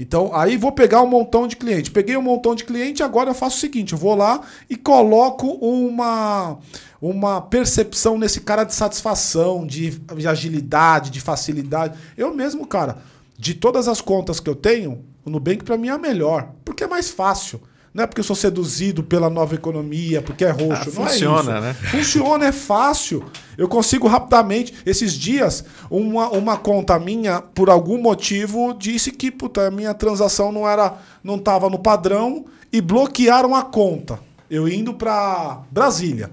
[0.00, 1.90] Então aí vou pegar um montão de cliente.
[1.90, 5.46] Peguei um montão de cliente, agora eu faço o seguinte: eu vou lá e coloco
[5.60, 6.58] uma,
[7.02, 11.98] uma percepção nesse cara de satisfação, de, de agilidade, de facilidade.
[12.16, 12.96] Eu mesmo, cara,
[13.38, 16.82] de todas as contas que eu tenho, o Nubank para mim é a melhor, porque
[16.82, 17.60] é mais fácil.
[17.92, 20.66] Não é porque eu sou seduzido pela nova economia, porque é roxo.
[20.72, 21.74] Ah, não funciona, é né?
[21.74, 23.24] Funciona, é fácil.
[23.58, 24.72] Eu consigo rapidamente.
[24.86, 30.52] Esses dias, uma, uma conta minha, por algum motivo, disse que puta, a minha transação
[30.52, 34.20] não era, não estava no padrão e bloquearam a conta.
[34.48, 36.30] Eu indo para Brasília.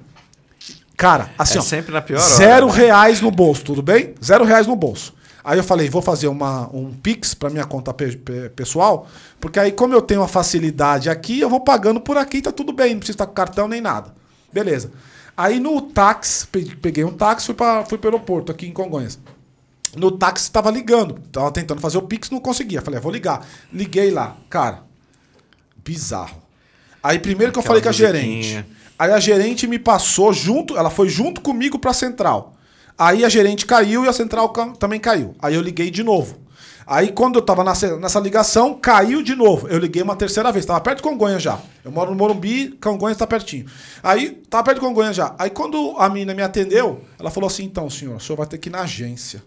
[0.96, 2.74] Cara, assim, É ó, sempre na pior hora, zero né?
[2.74, 4.14] reais no bolso, tudo bem?
[4.24, 5.14] Zero reais no bolso.
[5.48, 9.08] Aí eu falei, vou fazer uma, um Pix para minha conta pe- pe- pessoal,
[9.40, 12.74] porque aí como eu tenho a facilidade aqui, eu vou pagando por aqui, tá tudo
[12.74, 14.14] bem, não precisa estar com cartão nem nada.
[14.52, 14.92] Beleza.
[15.38, 19.18] Aí no táxi, pe- peguei um táxi, fui para fui pro aeroporto aqui em Congonhas.
[19.96, 21.14] no táxi estava ligando.
[21.32, 22.82] Tava tentando fazer o Pix, não conseguia.
[22.82, 23.48] Falei, ah, vou ligar.
[23.72, 24.36] Liguei lá.
[24.50, 24.84] Cara,
[25.84, 26.42] bizarro.
[27.02, 28.12] Aí primeiro que eu falei com a musiquinha.
[28.44, 28.66] gerente.
[29.00, 32.54] Aí a gerente me passou junto, ela foi junto comigo pra central.
[32.98, 35.36] Aí a gerente caiu e a central também caiu.
[35.40, 36.48] Aí eu liguei de novo.
[36.86, 39.68] Aí quando eu tava nessa, nessa ligação, caiu de novo.
[39.68, 41.60] Eu liguei uma terceira vez, tava perto de Congonha já.
[41.84, 43.66] Eu moro no Morumbi, Congonha está pertinho.
[44.02, 45.36] Aí, tava perto de Congonha já.
[45.38, 48.58] Aí quando a menina me atendeu, ela falou assim: então, senhor, o senhor vai ter
[48.58, 49.44] que ir na agência.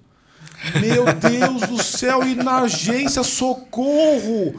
[0.79, 4.55] Meu Deus do céu, ir na agência, socorro!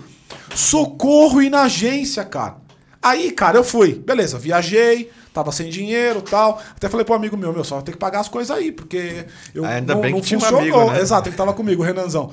[0.55, 2.57] Socorro ir na agência, cara.
[3.01, 3.93] Aí, cara, eu fui.
[3.93, 6.61] Beleza, viajei, tava sem dinheiro tal.
[6.75, 9.65] Até falei pro amigo meu, meu, só ter que pagar as coisas aí, porque eu
[9.65, 10.61] Ainda não, bem não que tinha um funcionou.
[10.61, 11.01] amigo, né?
[11.01, 12.31] Exato, ele tava comigo, o Renanzão.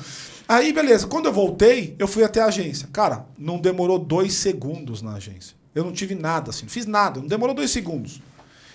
[0.48, 2.88] Aí, beleza, quando eu voltei, eu fui até a agência.
[2.92, 5.56] Cara, não demorou dois segundos na agência.
[5.74, 8.20] Eu não tive nada, assim, não fiz nada, não demorou dois segundos.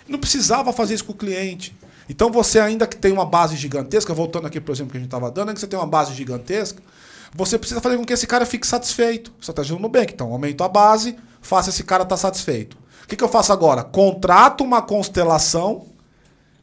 [0.07, 1.75] Não precisava fazer isso com o cliente.
[2.07, 5.07] Então você ainda que tem uma base gigantesca, voltando aqui, por exemplo, que a gente
[5.07, 6.81] estava dando, ainda que você tem uma base gigantesca,
[7.33, 9.33] você precisa fazer com que esse cara fique satisfeito.
[9.41, 12.77] Você está agindo no Nubank, então aumento a base, faça esse cara estar satisfeito.
[13.03, 13.83] O que, que eu faço agora?
[13.83, 15.85] Contrato uma constelação,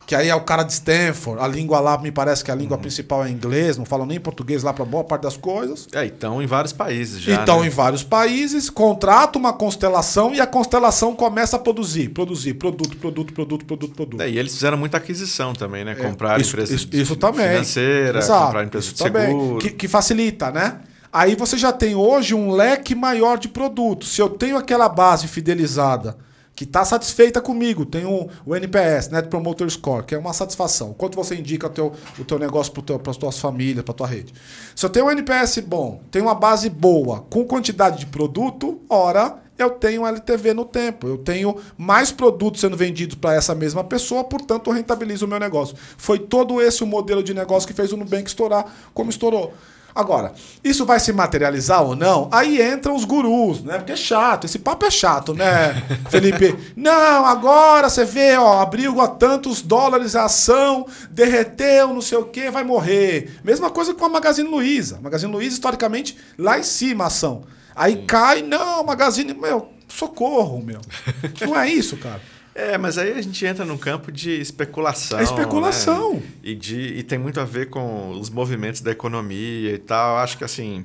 [0.07, 2.77] que aí é o cara de Stanford, a língua lá me parece que a língua
[2.77, 5.87] principal é inglês, não falam nem português lá para boa parte das coisas.
[5.93, 7.35] É, então em vários países já.
[7.35, 7.69] Então, né?
[7.69, 13.33] em vários países, contrata uma constelação e a constelação começa a produzir, produzir produto, produto,
[13.33, 14.21] produto, produto, produto.
[14.21, 15.95] É, e eles fizeram muita aquisição também, né?
[15.95, 17.49] Comprar É, isso, empresas isso, isso também.
[17.49, 19.27] financeira, Exato, comprar empresas isso de também.
[19.29, 19.59] seguro.
[19.61, 20.81] Que, que facilita, né?
[21.13, 24.13] Aí você já tem hoje um leque maior de produtos.
[24.15, 26.17] Se eu tenho aquela base fidelizada
[26.61, 30.93] que está satisfeita comigo, tem o, o NPS, Net Promoter Score, que é uma satisfação.
[30.93, 34.35] Quanto você indica o teu, o teu negócio para as tuas famílias, para tua rede.
[34.77, 39.39] Se eu tenho um NPS bom, tenho uma base boa, com quantidade de produto, ora,
[39.57, 41.09] eu tenho LTV no tempo.
[41.09, 45.41] Eu tenho mais produtos sendo vendidos para essa mesma pessoa, portanto, eu rentabilizo o meu
[45.41, 45.75] negócio.
[45.97, 49.55] Foi todo esse o modelo de negócio que fez o Nubank estourar como estourou.
[49.95, 50.33] Agora,
[50.63, 52.29] isso vai se materializar ou não?
[52.33, 53.79] Aí entram os gurus, né?
[53.79, 56.57] Porque é chato, esse papo é chato, né, Felipe?
[56.77, 62.25] Não, agora você vê, ó, abriu a tantos dólares a ação, derreteu, não sei o
[62.25, 63.39] quê, vai morrer.
[63.43, 64.97] Mesma coisa com a Magazine Luiza.
[64.97, 67.43] A Magazine Luiza, historicamente, lá em cima a ação.
[67.75, 70.81] Aí cai, não, Magazine, meu, socorro, meu.
[71.41, 72.21] Não é isso, cara.
[72.55, 75.19] É, mas aí a gente entra num campo de especulação.
[75.19, 76.15] É especulação.
[76.15, 76.23] né?
[76.43, 80.19] E, de, e tem muito a ver com os movimentos da economia e tal.
[80.19, 80.85] Acho que assim,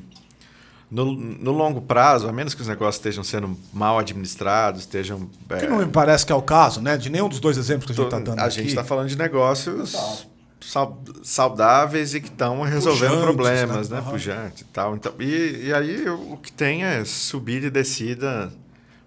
[0.91, 5.27] no, no longo prazo, a menos que os negócios estejam sendo mal administrados, estejam.
[5.49, 6.95] é, Que não me parece que é o caso, né?
[6.97, 8.55] De nenhum dos dois exemplos que a gente tá dando a aqui.
[8.57, 10.27] gente está falando de negócios
[10.61, 14.01] sau- saudáveis e que estão resolvendo Pujantes, problemas, né?
[14.01, 14.07] né?
[14.09, 14.95] Pujante e tal.
[14.95, 18.53] Então, e, e aí o que tem é subida e descida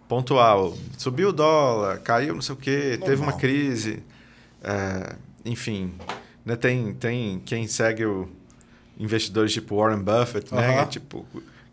[0.09, 0.77] pontual.
[0.97, 3.39] Subiu o dólar, caiu não sei o quê, teve uma Normal.
[3.39, 4.03] crise.
[4.63, 5.93] é, enfim,
[6.45, 6.57] né?
[6.57, 8.29] tem, tem quem segue o
[8.99, 10.85] investidores tipo Warren Buffett, né?
[10.87, 11.25] Tipo,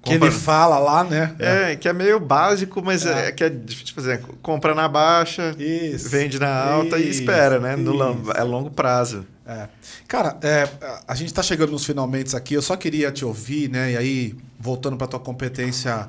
[0.04, 1.36] Que compra- ele fala lá, né?
[1.40, 3.32] é, que é meio básico, mas é.
[3.32, 4.22] que é difícil de fazer.
[4.44, 6.08] Compra na baixa, Isso.
[6.10, 7.76] vende na alta e Isso, espera, né?
[7.76, 9.26] No é longo prazo.
[9.48, 9.68] É.
[10.08, 10.68] Cara, é,
[11.08, 12.54] a gente está chegando nos finalmente aqui.
[12.54, 13.94] Eu só queria te ouvir, né?
[13.94, 16.08] E aí, voltando para tua competência,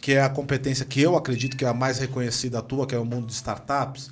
[0.00, 2.98] que é a competência que eu acredito que é a mais reconhecida tua, que é
[2.98, 4.10] o mundo de startups.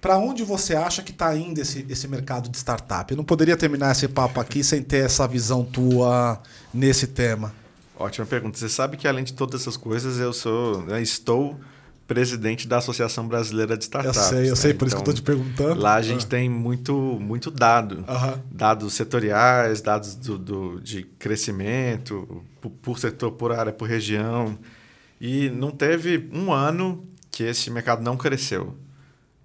[0.00, 3.10] Para onde você acha que está indo esse, esse mercado de startup?
[3.12, 6.40] Eu não poderia terminar esse papo aqui sem ter essa visão tua
[6.72, 7.52] nesse tema.
[7.98, 8.58] Ótima pergunta.
[8.58, 11.58] Você sabe que além de todas essas coisas, eu sou, né, estou
[12.06, 14.20] presidente da Associação Brasileira de Eu Startups.
[14.28, 14.54] sei, eu né?
[14.54, 15.80] sei, por isso que eu Então, estou te perguntando.
[15.80, 16.28] Lá a gente Ah.
[16.28, 18.04] tem muito, muito dado.
[18.06, 18.40] Aham.
[18.52, 24.56] Dados setoriais, dados do, do- de crescimento, por, por setor, por área, por região.
[25.20, 28.76] E não teve um ano que esse mercado não cresceu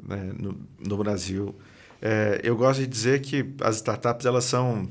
[0.01, 1.55] né, no, no Brasil.
[2.01, 4.89] É, eu gosto de dizer que as startups elas são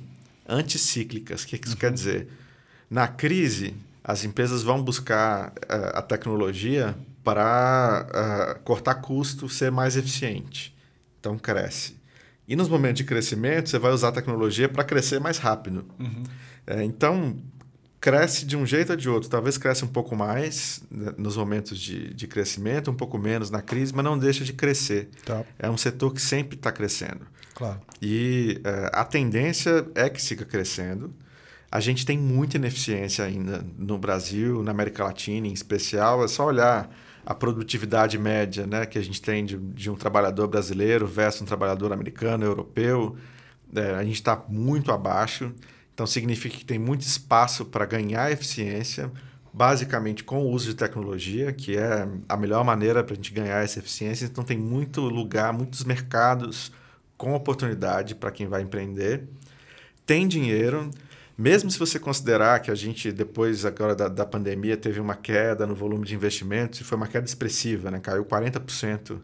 [0.49, 1.43] anticíclicas.
[1.43, 2.29] O que, que isso quer dizer?
[2.89, 9.97] Na crise, as empresas vão buscar eh, a tecnologia para eh, cortar custo, ser mais
[9.97, 10.75] eficiente.
[11.21, 11.97] Então, cresce.
[12.49, 15.85] E nos momentos de crescimento, você vai usar a tecnologia para crescer mais rápido.
[16.67, 17.37] É, então,
[18.01, 19.29] cresce de um jeito ou de outro.
[19.29, 23.61] Talvez cresce um pouco mais né, nos momentos de, de crescimento, um pouco menos na
[23.61, 25.11] crise, mas não deixa de crescer.
[25.25, 27.27] Tá, É um setor que sempre está crescendo.
[27.55, 27.81] claro.
[28.01, 31.13] E eh, a tendência é que siga crescendo.
[31.71, 36.25] A gente tem muita ineficiência ainda no Brasil, na América Latina em especial.
[36.25, 36.91] É só olhar
[37.25, 41.45] a produtividade média né, que a gente tem de, de um trabalhador brasileiro versus um
[41.45, 43.17] trabalhador americano, europeu.
[43.75, 45.53] É, a gente está muito abaixo.
[46.01, 49.13] Então, significa que tem muito espaço para ganhar eficiência,
[49.53, 53.63] basicamente com o uso de tecnologia, que é a melhor maneira para a gente ganhar
[53.63, 54.25] essa eficiência.
[54.25, 56.73] Então, tem muito lugar, muitos mercados
[57.19, 59.29] com oportunidade para quem vai empreender.
[60.07, 60.91] tem dinheiro,
[61.37, 65.67] mesmo se você considerar que a gente, depois agora da, da pandemia, teve uma queda
[65.67, 68.01] no volume de investimentos, e foi uma queda expressiva, né?
[68.01, 69.21] caiu 40%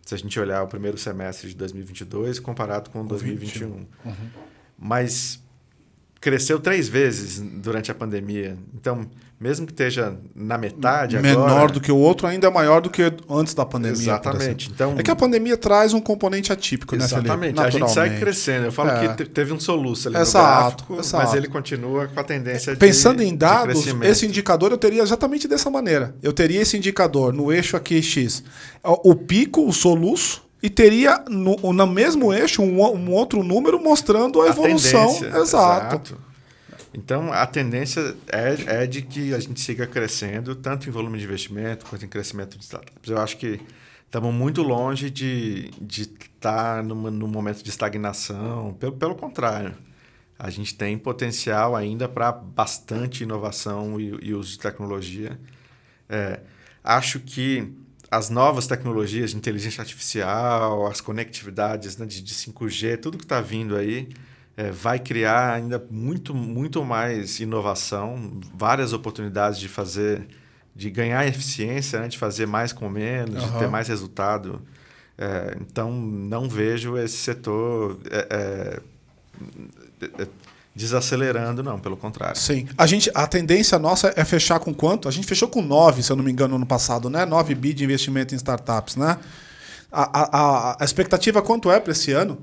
[0.00, 3.66] se a gente olhar o primeiro semestre de 2022 comparado com 2021.
[3.66, 3.86] Uhum.
[4.78, 5.42] Mas
[6.20, 8.56] cresceu três vezes durante a pandemia.
[8.74, 9.06] Então,
[9.40, 11.72] mesmo que esteja na metade Menor agora...
[11.72, 13.98] do que o outro, ainda é maior do que antes da pandemia.
[13.98, 14.70] Exatamente.
[14.70, 17.24] Então, é que a pandemia traz um componente atípico, exatamente.
[17.26, 17.60] né, Exatamente.
[17.60, 18.66] A gente sai crescendo.
[18.66, 19.14] Eu falo é.
[19.14, 21.24] que teve um soluço ali exato, no gráfico, exato.
[21.24, 25.48] mas ele continua com a tendência Pensando de em dados, esse indicador eu teria exatamente
[25.48, 26.14] dessa maneira.
[26.22, 28.44] Eu teria esse indicador no eixo aqui X.
[28.84, 34.40] O pico, o soluço, e teria no, no mesmo eixo um, um, outro número mostrando
[34.40, 35.10] a, a evolução.
[35.10, 35.36] Exato.
[35.38, 36.30] exato.
[36.92, 41.24] Então, a tendência é, é de que a gente siga crescendo, tanto em volume de
[41.24, 43.08] investimento quanto em crescimento de startups.
[43.08, 43.60] Eu acho que
[44.04, 46.06] estamos muito longe de estar de
[46.40, 48.74] tá num, num momento de estagnação.
[48.74, 49.74] Pelo, pelo contrário,
[50.36, 55.38] a gente tem potencial ainda para bastante inovação e, e, uso de tecnologia.
[56.08, 56.40] É,
[56.82, 57.72] acho que
[58.10, 63.40] as novas tecnologias de inteligência artificial, as conectividades né, de, de 5G, tudo que está
[63.40, 64.08] vindo aí,
[64.56, 70.26] é, vai criar ainda muito, muito mais inovação, várias oportunidades de fazer,
[70.74, 72.08] de ganhar eficiência, né?
[72.08, 73.52] de fazer mais com menos, uhum.
[73.52, 74.60] de ter mais resultado.
[75.16, 78.80] É, então, não vejo esse setor é, é,
[80.22, 80.28] é,
[80.74, 82.38] desacelerando, não, pelo contrário.
[82.38, 82.66] Sim.
[82.78, 85.08] A, gente, a tendência nossa é fechar com quanto?
[85.08, 87.26] A gente fechou com 9, se eu não me engano, no ano passado, né?
[87.26, 89.18] 9 bi de investimento em startups, né?
[89.92, 92.38] A, a, a expectativa quanto é para esse ano?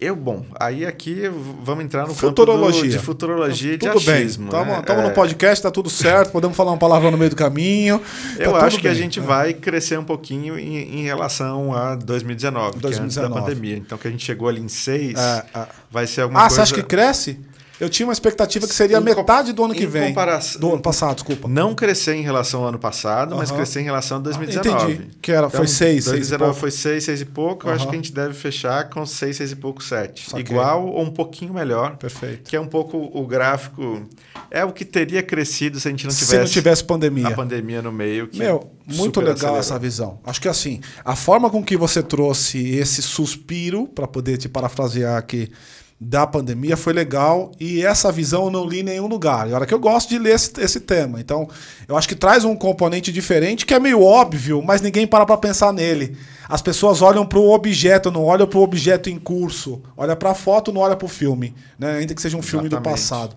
[0.00, 1.28] Eu, bom, aí aqui
[1.64, 2.82] vamos entrar no futurologia.
[2.82, 4.44] campo do, de futurologia e de tudo achismo.
[4.44, 4.84] Estamos né?
[4.86, 5.08] é...
[5.08, 8.00] no podcast, tá tudo certo, podemos falar uma palavra no meio do caminho.
[8.38, 8.92] Tá Eu acho que bem.
[8.92, 9.22] a gente é.
[9.22, 13.76] vai crescer um pouquinho em, em, relação a 2019, 2019, que é antes da pandemia.
[13.76, 16.62] Então, que a gente chegou ali em 6, é, é, vai ser alguma ah, coisa...
[16.62, 17.40] Ah, você acha que cresce?
[17.80, 20.14] Eu tinha uma expectativa que seria metade do ano que vem.
[20.58, 21.46] Do ano passado, desculpa.
[21.48, 24.92] Não crescer em relação ao ano passado, mas crescer em relação a 2019.
[24.92, 25.10] Entendi.
[25.22, 27.68] Que era, então, foi 6, 2019 foi 6, 6 e pouco.
[27.68, 30.38] Eu acho que a gente deve fechar com 6, 6 e pouco, 7.
[30.38, 31.96] Igual ou um pouquinho melhor.
[31.96, 32.48] Perfeito.
[32.48, 34.02] Que é um pouco o gráfico.
[34.50, 36.30] É o que teria crescido se a gente não tivesse.
[36.30, 37.28] Se não tivesse pandemia.
[37.28, 38.26] A pandemia no meio.
[38.26, 39.58] Que Meu, muito legal acelerou.
[39.58, 40.18] essa visão.
[40.24, 45.16] Acho que assim, a forma com que você trouxe esse suspiro, para poder te parafrasear
[45.16, 45.50] aqui
[46.00, 49.48] da pandemia foi legal e essa visão eu não li em nenhum lugar.
[49.48, 51.20] E hora que eu gosto de ler esse, esse, tema.
[51.20, 51.48] Então,
[51.88, 55.36] eu acho que traz um componente diferente que é meio óbvio, mas ninguém para para
[55.36, 56.16] pensar nele.
[56.48, 59.82] As pessoas olham para o objeto, não olham para o objeto em curso.
[59.96, 61.98] Olha para a foto, não olha para o filme, né?
[61.98, 62.88] ainda que seja um filme Exatamente.
[62.88, 63.36] do passado.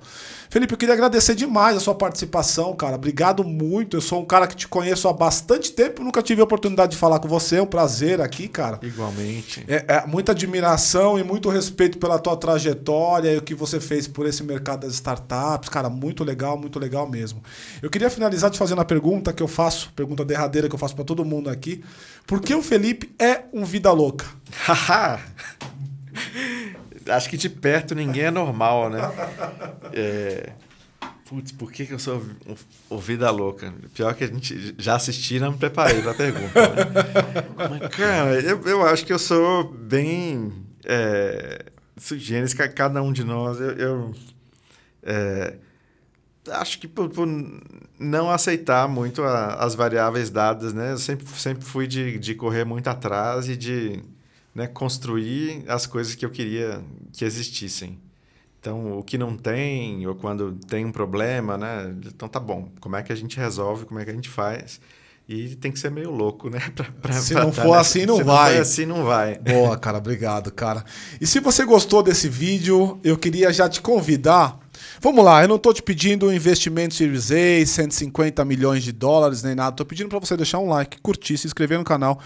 [0.52, 2.98] Felipe, eu queria agradecer demais a sua participação, cara.
[2.98, 3.96] Obrigado muito.
[3.96, 6.98] Eu sou um cara que te conheço há bastante tempo, nunca tive a oportunidade de
[6.98, 7.56] falar com você.
[7.56, 8.78] É um prazer aqui, cara.
[8.82, 9.64] Igualmente.
[9.66, 14.10] É, é muita admiração e muito respeito pela tua trajetória e o que você fez
[14.10, 15.70] por esse mercado das startups.
[15.70, 17.42] Cara, muito legal, muito legal mesmo.
[17.82, 20.96] Eu queria finalizar te fazendo a pergunta que eu faço, pergunta derradeira que eu faço
[20.98, 21.82] para todo mundo aqui.
[22.28, 24.26] Por que o Felipe é um vida louca?
[24.66, 25.18] Haha!
[27.10, 29.00] acho que de perto ninguém é normal, né?
[29.94, 30.54] É...
[31.26, 32.22] Putz, por que, que eu sou
[32.90, 33.74] o Vida Louca?
[33.94, 36.60] Pior que a gente já assisti e não me preparei para a pergunta.
[36.60, 37.48] Né?
[37.80, 40.52] Mas, cara, eu, eu acho que eu sou bem
[40.84, 43.62] é, sugêneres, cada um de nós.
[43.62, 44.16] Eu, eu
[45.04, 45.56] é,
[46.50, 47.26] acho que por, por,
[47.98, 50.92] não aceitar muito a, as variáveis dadas, né?
[50.92, 54.04] Eu sempre, sempre fui de, de correr muito atrás e de
[54.54, 56.82] né, construir as coisas que eu queria
[57.14, 58.00] que existissem.
[58.60, 61.96] Então, o que não tem, ou quando tem um problema, né?
[62.06, 64.80] Então tá bom, como é que a gente resolve, como é que a gente faz?
[65.28, 66.60] E tem que ser meio louco, né?
[66.76, 68.52] Pra, pra, se pra não for nessa, assim, não se vai.
[68.52, 69.40] Se não assim, não vai.
[69.40, 70.84] Boa, cara, obrigado, cara.
[71.20, 74.60] E se você gostou desse vídeo, eu queria já te convidar.
[75.00, 79.42] Vamos lá, eu não estou te pedindo um investimento Series A, 150 milhões de dólares,
[79.42, 79.72] nem nada.
[79.72, 82.20] Estou pedindo para você deixar um like, curtir, se inscrever no canal.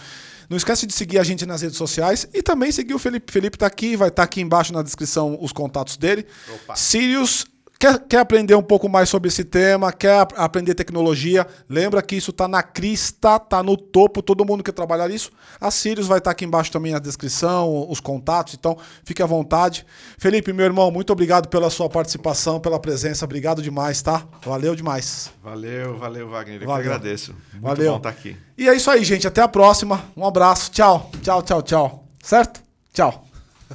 [0.50, 3.32] Não esquece de seguir a gente nas redes sociais e também seguir o Felipe.
[3.32, 6.26] Felipe está aqui, vai estar tá aqui embaixo na descrição os contatos dele.
[6.48, 6.76] Opa.
[6.76, 7.46] Sirius
[7.78, 9.92] Quer, quer aprender um pouco mais sobre esse tema?
[9.92, 11.46] Quer ap aprender tecnologia?
[11.70, 15.30] Lembra que isso está na crista, está no topo, todo mundo quer trabalhar isso.
[15.60, 19.26] A Sirius vai estar tá aqui embaixo também na descrição, os contatos, então fique à
[19.26, 19.86] vontade.
[20.18, 24.26] Felipe, meu irmão, muito obrigado pela sua participação, pela presença, obrigado demais, tá?
[24.44, 25.32] Valeu demais.
[25.44, 26.62] Valeu, valeu, Wagner.
[26.62, 26.84] Eu valeu.
[26.84, 27.36] que agradeço.
[27.52, 27.92] Muito valeu.
[27.92, 28.38] bom estar tá aqui.
[28.58, 29.28] E é isso aí, gente.
[29.28, 30.02] Até a próxima.
[30.16, 30.72] Um abraço.
[30.72, 32.08] Tchau, tchau, tchau, tchau.
[32.24, 32.64] Certo?
[32.94, 33.28] Tchau.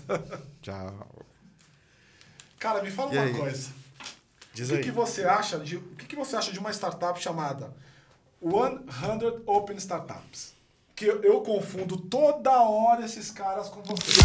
[0.62, 1.06] tchau.
[2.58, 3.34] Cara, me fala e uma aí?
[3.34, 3.79] coisa.
[4.52, 7.20] Diz o que, que, você acha de o que, que você acha de uma startup
[7.20, 7.72] chamada
[8.42, 10.54] 100 Open Startups?
[10.94, 14.20] Que eu, eu confundo toda hora esses caras com você.